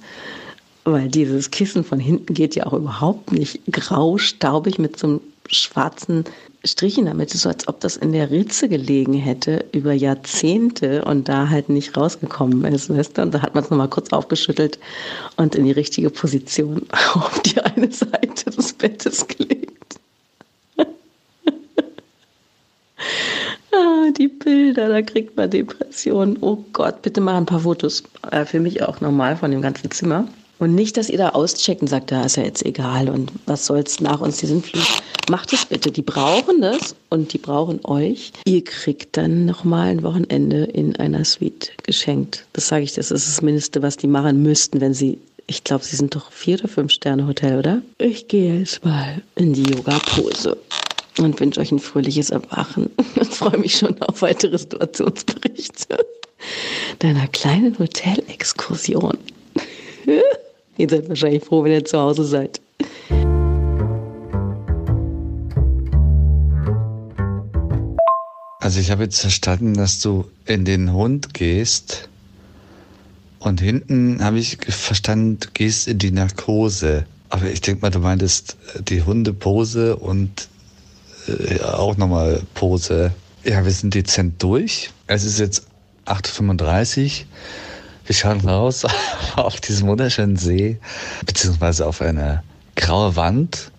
Weil 0.85 1.09
dieses 1.09 1.51
Kissen 1.51 1.85
von 1.85 2.01
hinten 2.01 2.35
geht 2.35 2.55
ja 2.55 2.67
auch 2.67 2.73
überhaupt 2.73 3.33
nicht 3.33 3.61
grau, 3.71 4.19
staubig 4.19 4.79
mit 4.79 4.99
so 4.99 5.07
einem 5.07 5.21
schwarzen 5.49 6.25
Strich 6.65 6.99
in 6.99 7.05
der 7.05 7.15
Mitte, 7.15 7.39
so 7.39 7.49
als 7.49 7.69
ob 7.69 7.81
das 7.81 7.97
in 7.97 8.13
der 8.13 8.31
Ritze 8.31 8.69
gelegen 8.69 9.15
hätte 9.15 9.65
über 9.73 9.93
Jahrzehnte 9.93 11.05
und 11.05 11.29
da 11.29 11.49
halt 11.49 11.69
nicht 11.69 11.97
rausgekommen 11.97 12.65
ist? 12.73 12.91
Und 12.91 13.17
da 13.17 13.43
hat 13.43 13.55
man 13.55 13.65
es 13.65 13.71
nochmal 13.71 13.89
kurz 13.89 14.13
aufgeschüttelt 14.13 14.79
und 15.37 15.55
in 15.55 15.65
die 15.65 15.73
richtige 15.73 16.11
Position 16.11 16.87
auf 17.15 17.41
die 17.43 17.61
eine 17.61 17.91
Seite 17.93 18.51
des 18.51 18.73
Bettes 18.73 19.27
gelegt. 19.27 20.01
ah, 23.73 24.11
die 24.19 24.29
Bilder, 24.29 24.89
da 24.89 25.03
kriegt 25.03 25.37
man 25.37 25.51
Depressionen. 25.51 26.39
Oh 26.41 26.59
Gott, 26.73 27.03
bitte 27.03 27.21
mal 27.21 27.37
ein 27.37 27.47
paar 27.47 27.61
Fotos. 27.61 28.03
Äh, 28.31 28.45
für 28.45 28.61
mich 28.61 28.83
auch 28.83 29.01
normal 29.01 29.37
von 29.37 29.51
dem 29.51 29.63
ganzen 29.63 29.91
Zimmer. 29.91 30.27
Und 30.59 30.75
nicht, 30.75 30.97
dass 30.97 31.09
ihr 31.09 31.19
da 31.19 31.31
auschecken 31.31 31.87
sagt, 31.87 32.11
da 32.11 32.25
ist 32.25 32.37
ja 32.37 32.43
jetzt 32.43 32.65
egal 32.65 33.09
und 33.09 33.31
was 33.47 33.67
soll's 33.67 34.01
nach 34.01 34.21
uns 34.21 34.39
diesen 34.39 34.63
Flug. 34.63 34.83
Macht 35.29 35.53
es 35.53 35.67
bitte. 35.67 35.91
Die 35.91 36.03
brauchen 36.03 36.63
das 36.63 36.95
und 37.11 37.33
die 37.33 37.39
brauchen 37.39 37.85
euch. 37.85 38.33
Ihr 38.47 38.65
kriegt 38.65 39.17
dann 39.17 39.45
nochmal 39.45 39.89
ein 39.89 40.03
Wochenende 40.03 40.65
in 40.65 40.97
einer 40.97 41.25
Suite 41.25 41.73
geschenkt. 41.83 42.47
Das 42.55 42.69
sage 42.69 42.85
ich, 42.85 42.95
das 42.95 43.11
ist 43.11 43.29
das 43.29 43.43
Mindeste, 43.43 43.83
was 43.83 43.97
die 43.97 44.07
machen 44.07 44.43
müssten, 44.43 44.81
wenn 44.81 44.95
sie 44.95 45.19
ich 45.51 45.65
glaube, 45.65 45.83
Sie 45.83 45.97
sind 45.97 46.15
doch 46.15 46.31
vier 46.31 46.59
oder 46.59 46.69
fünf 46.69 46.93
Sterne 46.93 47.27
Hotel, 47.27 47.59
oder? 47.59 47.81
Ich 47.97 48.29
gehe 48.29 48.59
jetzt 48.59 48.85
mal 48.85 49.23
in 49.35 49.55
die 49.55 49.63
Yoga-Pose 49.63 50.59
und 51.19 51.41
wünsche 51.41 51.61
euch 51.61 51.73
ein 51.73 51.79
fröhliches 51.79 52.29
Erwachen 52.29 52.91
und 53.17 53.35
freue 53.35 53.57
mich 53.57 53.79
schon 53.79 54.01
auf 54.03 54.21
weitere 54.21 54.59
Situationsberichte 54.59 55.97
deiner 56.99 57.27
kleinen 57.29 57.79
Hotelexkursion. 57.79 59.17
Ihr 60.77 60.89
seid 60.89 61.09
wahrscheinlich 61.09 61.45
froh, 61.45 61.65
wenn 61.65 61.73
ihr 61.73 61.85
zu 61.85 61.99
Hause 61.99 62.25
seid. 62.25 62.61
Also 68.69 68.81
ich 68.81 68.91
habe 68.91 69.05
jetzt 69.05 69.23
verstanden, 69.23 69.73
dass 69.73 69.99
du 70.01 70.31
in 70.45 70.67
den 70.67 70.93
Hund 70.93 71.33
gehst 71.33 72.11
und 73.39 73.63
hinten 73.63 74.23
habe 74.23 74.39
ich 74.39 74.59
verstanden, 74.69 75.39
du 75.41 75.49
gehst 75.55 75.89
in 75.89 75.97
die 75.97 76.11
Narkose. 76.11 77.07
Aber 77.31 77.47
ich 77.47 77.63
denke 77.63 77.81
mal, 77.81 77.91
du 77.91 78.01
meintest 78.01 78.59
die 78.79 79.03
Hundepose 79.03 79.97
und 79.97 80.51
äh, 81.29 81.63
auch 81.63 81.97
nochmal 81.97 82.43
Pose. 82.53 83.11
Ja, 83.43 83.65
wir 83.65 83.73
sind 83.73 83.95
dezent 83.95 84.43
durch. 84.43 84.91
Es 85.07 85.25
ist 85.25 85.39
jetzt 85.39 85.67
8.35 86.05 87.05
Uhr. 87.05 87.27
Wir 88.05 88.15
schauen 88.15 88.41
raus 88.41 88.85
auf 89.37 89.63
diesen 89.63 89.89
wunderschönen 89.89 90.37
See, 90.37 90.79
beziehungsweise 91.25 91.87
auf 91.87 92.03
eine 92.03 92.43
graue 92.77 93.17
Wand. 93.17 93.73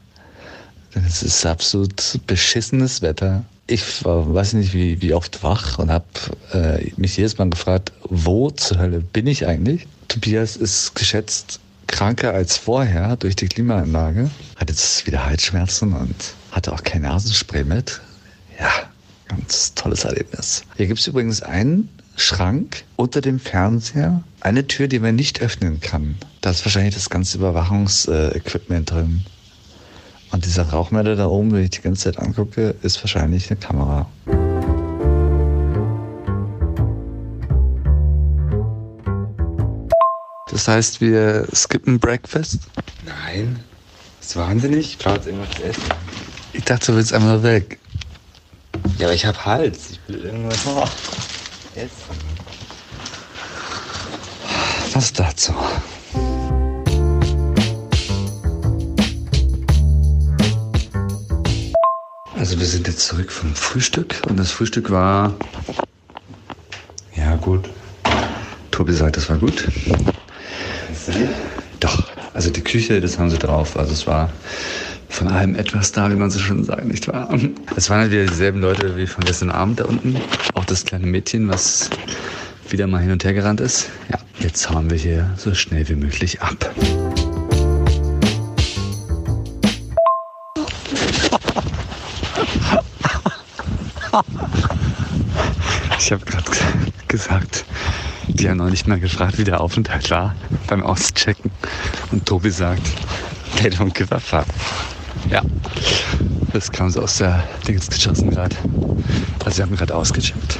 Es 0.95 1.21
ist 1.21 1.45
absolut 1.45 2.19
beschissenes 2.25 3.04
Wetter. 3.04 3.45
Ich 3.72 4.04
war, 4.04 4.34
weiß 4.34 4.54
nicht, 4.54 4.74
wie, 4.74 5.00
wie 5.00 5.14
oft 5.14 5.44
wach 5.44 5.78
und 5.78 5.92
habe 5.92 6.06
äh, 6.54 6.92
mich 6.98 7.16
jedes 7.18 7.38
Mal 7.38 7.52
gefragt, 7.52 7.92
wo 8.02 8.50
zur 8.50 8.80
Hölle 8.80 9.00
bin 9.00 9.28
ich 9.28 9.46
eigentlich? 9.46 9.86
Tobias 10.08 10.56
ist 10.56 10.96
geschätzt 10.96 11.60
kranker 11.86 12.34
als 12.34 12.58
vorher 12.58 13.16
durch 13.16 13.36
die 13.36 13.48
Klimaanlage, 13.48 14.32
hat 14.56 14.72
jetzt 14.72 15.06
wieder 15.06 15.24
Halsschmerzen 15.24 15.94
und 15.94 16.16
hatte 16.52 16.74
auch 16.74 16.84
kein 16.84 17.04
Nasenspray 17.04 17.64
mit. 17.64 18.02
Ja, 18.60 18.72
ganz 19.28 19.76
tolles 19.76 20.04
Erlebnis. 20.04 20.64
Hier 20.76 20.88
gibt 20.88 21.00
es 21.00 21.06
übrigens 21.06 21.44
einen 21.44 21.90
Schrank 22.16 22.84
unter 22.96 23.22
dem 23.22 23.40
Fernseher 23.40 24.24
eine 24.42 24.66
Tür, 24.66 24.88
die 24.88 25.00
man 25.00 25.16
nicht 25.16 25.42
öffnen 25.42 25.80
kann. 25.80 26.16
Da 26.42 26.50
ist 26.50 26.66
wahrscheinlich 26.66 26.96
das 26.96 27.12
ganze 27.12 27.38
Überwachungsequipment 27.38 28.90
drin. 28.90 29.26
Und 30.32 30.46
dieser 30.46 30.70
Rauchmelder 30.70 31.15
da 31.15 31.28
oben, 31.28 31.50
den 31.52 31.63
ich 31.63 31.72
die 31.72 31.82
ganze 31.82 32.12
Zeit 32.12 32.20
angucke, 32.20 32.76
ist 32.82 33.02
wahrscheinlich 33.02 33.50
eine 33.50 33.60
Kamera. 33.60 34.08
Das 40.52 40.68
heißt, 40.68 41.02
wir 41.02 41.48
skippen 41.54 42.00
Breakfast? 42.00 42.60
Nein. 43.06 43.63
Das 44.20 44.30
ist 44.30 44.36
wahnsinnig. 44.36 44.92
Ich 44.92 44.98
brauche 44.98 45.15
jetzt 45.15 45.28
irgendwas 45.28 45.52
zu 45.56 45.63
essen. 45.63 45.84
Ich 46.54 46.63
dachte, 46.65 46.88
du 46.88 46.98
willst 46.98 47.13
einmal 47.13 47.42
weg. 47.44 47.80
Ja, 48.98 49.08
aber 49.08 49.15
ich 49.15 49.26
habe 49.26 49.46
Hals. 49.46 49.92
Ich 49.92 50.00
will 50.08 50.26
irgendwas 50.26 50.65
essen. 51.76 51.89
Was 54.94 55.13
dazu? 55.13 55.54
Also 62.50 62.62
wir 62.62 62.66
sind 62.66 62.88
jetzt 62.88 63.02
zurück 63.02 63.32
vom 63.32 63.54
Frühstück 63.54 64.24
und 64.28 64.40
das 64.40 64.50
Frühstück 64.50 64.90
war 64.90 65.36
ja 67.16 67.36
gut. 67.36 67.70
Tobi 68.72 68.92
sagt, 68.92 69.18
es 69.18 69.30
war 69.30 69.38
gut. 69.38 69.68
Doch, 71.80 72.10
also 72.34 72.50
die 72.50 72.62
Küche, 72.62 73.02
das 73.02 73.20
haben 73.20 73.30
sie 73.30 73.38
drauf. 73.38 73.78
Also 73.78 73.94
es 73.94 74.08
war 74.08 74.32
von 75.10 75.28
allem 75.28 75.54
etwas 75.54 75.92
da, 75.92 76.10
wie 76.10 76.16
man 76.16 76.32
so 76.32 76.40
schon 76.40 76.64
sagt, 76.64 76.86
nicht 76.86 77.08
wahr? 77.08 77.30
Es 77.76 77.92
waren 77.92 78.00
halt 78.00 78.12
wieder 78.12 78.26
dieselben 78.26 78.62
Leute 78.62 78.98
wie 78.98 79.06
von 79.06 79.24
gestern 79.24 79.52
Abend 79.52 79.80
da 79.82 79.86
unten. 79.86 80.20
Auch 80.56 80.66
das 80.66 80.86
kleine 80.86 81.06
Mädchen, 81.06 81.50
was 81.50 81.92
wieder 82.68 82.88
mal 82.88 82.98
hin 82.98 83.12
und 83.12 83.24
her 83.24 83.36
gerannt 83.36 83.62
ist. 83.62 83.92
Ja, 84.12 84.18
jetzt 84.40 84.68
hauen 84.72 84.90
wir 84.90 84.98
hier 84.98 85.30
so 85.38 85.54
schnell 85.54 85.88
wie 85.88 85.94
möglich 85.94 86.42
ab. 86.42 86.74
Ich 96.10 96.13
habe 96.13 96.26
gerade 96.26 96.50
gesagt, 97.08 97.65
die 98.30 98.50
haben 98.50 98.58
noch 98.58 98.72
nicht 98.72 98.88
mal 98.88 99.00
gefragt, 99.00 99.38
wie 99.38 99.43
der 99.43 99.62
Aufenthalt 99.62 100.10
war 100.10 100.34
beim 100.65 100.82
Auschecken. 100.82 101.52
Und 102.12 102.26
Tobi 102.26 102.50
sagt, 102.50 102.82
they 103.58 103.69
don't 103.69 103.93
give 103.93 104.12
a 104.15 104.17
fuck. 104.17 104.48
Ja, 105.30 105.43
das 106.52 106.72
kam 106.72 106.89
so 106.89 107.04
aus 107.04 107.17
der 107.17 107.43
Dings 107.67 107.88
geschossen 107.91 108.32
gerade. 108.32 108.56
Also 109.45 109.60
wir 109.60 109.65
haben 109.65 109.76
gerade 109.76 109.93
ausgecheckt 109.93 110.58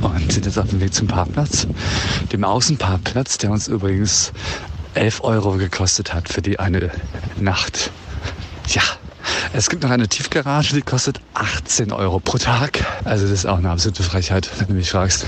und 0.00 0.32
sind 0.32 0.46
jetzt 0.46 0.58
auf 0.58 0.70
dem 0.70 0.80
Weg 0.80 0.94
zum 0.94 1.08
Parkplatz. 1.08 1.66
Dem 2.32 2.44
Außenparkplatz, 2.44 3.36
der 3.36 3.50
uns 3.50 3.68
übrigens 3.68 4.32
11 4.94 5.22
Euro 5.24 5.58
gekostet 5.58 6.14
hat 6.14 6.30
für 6.30 6.40
die 6.40 6.58
eine 6.58 6.90
Nacht. 7.38 7.90
Ja, 8.68 8.80
es 9.56 9.70
gibt 9.70 9.82
noch 9.82 9.90
eine 9.90 10.06
Tiefgarage, 10.06 10.74
die 10.74 10.82
kostet 10.82 11.18
18 11.32 11.90
Euro 11.90 12.20
pro 12.20 12.36
Tag. 12.36 12.84
Also 13.04 13.24
das 13.24 13.32
ist 13.32 13.46
auch 13.46 13.56
eine 13.56 13.70
absolute 13.70 14.02
Frechheit, 14.02 14.50
wenn 14.58 14.68
du 14.68 14.74
mich 14.74 14.90
fragst. 14.90 15.24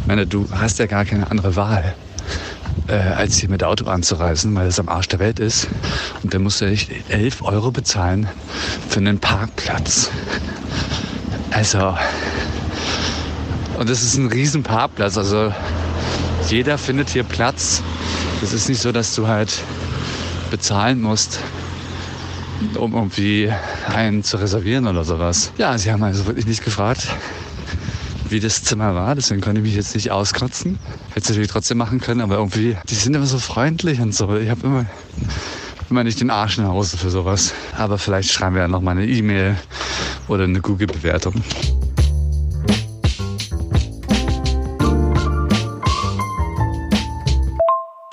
Ich 0.00 0.06
meine, 0.06 0.28
du 0.28 0.46
hast 0.52 0.78
ja 0.78 0.86
gar 0.86 1.04
keine 1.04 1.28
andere 1.28 1.56
Wahl, 1.56 1.92
äh, 2.86 2.92
als 2.92 3.38
hier 3.38 3.50
mit 3.50 3.64
Auto 3.64 3.86
anzureisen, 3.86 4.54
weil 4.54 4.68
es 4.68 4.78
am 4.78 4.88
Arsch 4.88 5.08
der 5.08 5.18
Welt 5.18 5.40
ist. 5.40 5.66
Und 6.22 6.32
dann 6.32 6.44
musst 6.44 6.60
du 6.60 6.66
echt 6.66 6.92
11 7.08 7.42
Euro 7.42 7.72
bezahlen 7.72 8.28
für 8.88 9.00
einen 9.00 9.18
Parkplatz. 9.18 10.08
Also, 11.50 11.98
und 13.76 13.90
das 13.90 14.04
ist 14.04 14.16
ein 14.18 14.28
riesen 14.28 14.62
Parkplatz. 14.62 15.18
Also 15.18 15.52
jeder 16.48 16.78
findet 16.78 17.10
hier 17.10 17.24
Platz. 17.24 17.82
Es 18.40 18.52
ist 18.52 18.68
nicht 18.68 18.80
so, 18.80 18.92
dass 18.92 19.16
du 19.16 19.26
halt 19.26 19.64
bezahlen 20.52 21.00
musst, 21.00 21.40
um 22.76 22.94
irgendwie 22.94 23.52
einen 23.86 24.22
zu 24.22 24.36
reservieren 24.36 24.86
oder 24.86 25.04
sowas. 25.04 25.52
Ja, 25.58 25.76
sie 25.78 25.92
haben 25.92 26.02
also 26.02 26.26
wirklich 26.26 26.46
nicht 26.46 26.64
gefragt, 26.64 27.08
wie 28.28 28.40
das 28.40 28.64
Zimmer 28.64 28.94
war. 28.94 29.14
Deswegen 29.14 29.40
konnte 29.40 29.60
ich 29.60 29.66
mich 29.66 29.74
jetzt 29.74 29.94
nicht 29.94 30.10
auskotzen. 30.10 30.78
Hätte 31.14 31.28
natürlich 31.30 31.50
trotzdem 31.50 31.78
machen 31.78 32.00
können, 32.00 32.20
aber 32.20 32.36
irgendwie, 32.36 32.76
die 32.88 32.94
sind 32.94 33.14
immer 33.14 33.26
so 33.26 33.38
freundlich 33.38 34.00
und 34.00 34.14
so. 34.14 34.36
Ich 34.36 34.50
habe 34.50 34.66
immer, 34.66 34.86
immer 35.90 36.04
nicht 36.04 36.20
den 36.20 36.30
Arsch 36.30 36.58
in 36.58 36.64
der 36.64 36.72
Hose 36.72 36.96
für 36.96 37.10
sowas. 37.10 37.54
Aber 37.76 37.98
vielleicht 37.98 38.30
schreiben 38.30 38.54
wir 38.54 38.62
ja 38.62 38.68
noch 38.68 38.82
mal 38.82 38.92
eine 38.92 39.06
E-Mail 39.06 39.56
oder 40.28 40.44
eine 40.44 40.60
Google-Bewertung. 40.60 41.34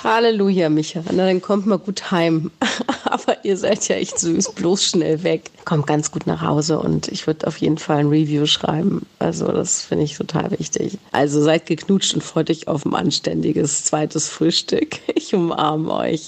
Halleluja, 0.04 0.70
Micha. 0.70 1.02
Na, 1.12 1.26
dann 1.26 1.42
kommt 1.42 1.66
mal 1.66 1.80
gut 1.80 2.12
heim. 2.12 2.52
Aber 3.10 3.46
ihr 3.46 3.58
seid 3.58 3.88
ja 3.88 3.96
echt 3.96 4.20
süß, 4.20 4.54
bloß 4.54 4.84
schnell 4.84 5.24
weg. 5.24 5.52
Kommt 5.63 5.88
ganz 5.88 6.12
gut 6.12 6.26
nach 6.26 6.41
Hause 6.41 6.80
und 6.80 7.08
ich 7.08 7.28
würde 7.28 7.46
auf 7.48 7.58
jeden 7.58 7.78
Fall 7.78 7.98
ein 7.98 8.08
Review 8.08 8.46
schreiben. 8.46 9.06
Also, 9.20 9.52
das 9.52 9.84
finde 9.84 10.06
ich 10.06 10.18
total 10.18 10.52
wichtig. 10.52 10.98
Also, 11.12 11.41
seid 11.41 11.68
geknutscht 11.68 12.15
und 12.15 12.24
freut 12.24 12.50
euch 12.50 12.68
auf 12.68 12.86
ein 12.86 12.96
anständiges 12.96 13.84
zweites 13.86 14.30
Frühstück. 14.30 15.00
Ich 15.18 15.34
umarme 15.34 15.91
euch. 15.91 16.28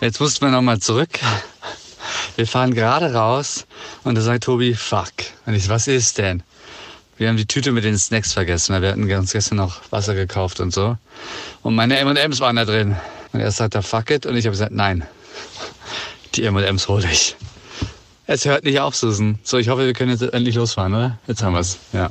Jetzt 0.00 0.18
mussten 0.18 0.46
wir 0.46 0.50
nochmal 0.50 0.80
zurück. 0.80 1.20
Wir 2.34 2.46
fahren 2.46 2.74
gerade 2.74 3.12
raus 3.14 3.66
und 4.02 4.16
da 4.16 4.22
sagt 4.22 4.44
Tobi, 4.44 4.74
fuck. 4.74 5.12
Und 5.46 5.54
ich, 5.54 5.68
was 5.68 5.86
ist 5.86 6.18
denn? 6.18 6.42
Wir 7.18 7.28
haben 7.28 7.36
die 7.36 7.46
Tüte 7.46 7.72
mit 7.72 7.84
den 7.84 7.96
Snacks 7.96 8.34
vergessen, 8.34 8.74
weil 8.74 8.82
wir 8.82 8.90
hatten 8.90 9.08
ganz 9.08 9.32
gestern 9.32 9.56
noch 9.56 9.80
Wasser 9.90 10.14
gekauft 10.14 10.60
und 10.60 10.72
so. 10.72 10.96
Und 11.62 11.74
meine 11.74 11.98
M&M's 11.98 12.40
waren 12.40 12.56
da 12.56 12.64
drin. 12.64 12.96
Und 13.32 13.40
er 13.40 13.50
sagt, 13.50 13.74
da 13.74 13.82
fuck 13.82 14.10
it. 14.10 14.26
Und 14.26 14.36
ich 14.36 14.44
habe 14.44 14.52
gesagt, 14.52 14.72
nein. 14.72 15.06
Die 16.34 16.44
M&M's 16.44 16.88
hole 16.88 17.06
ich. 17.10 17.36
Es 18.26 18.44
hört 18.44 18.64
nicht 18.64 18.80
auf, 18.80 18.94
Susan. 18.96 19.38
So, 19.44 19.56
ich 19.56 19.68
hoffe, 19.68 19.86
wir 19.86 19.92
können 19.94 20.10
jetzt 20.10 20.22
endlich 20.22 20.56
losfahren, 20.56 20.94
oder? 20.94 21.18
Jetzt 21.26 21.42
haben 21.42 21.54
wir's. 21.54 21.78
Ja. 21.92 22.10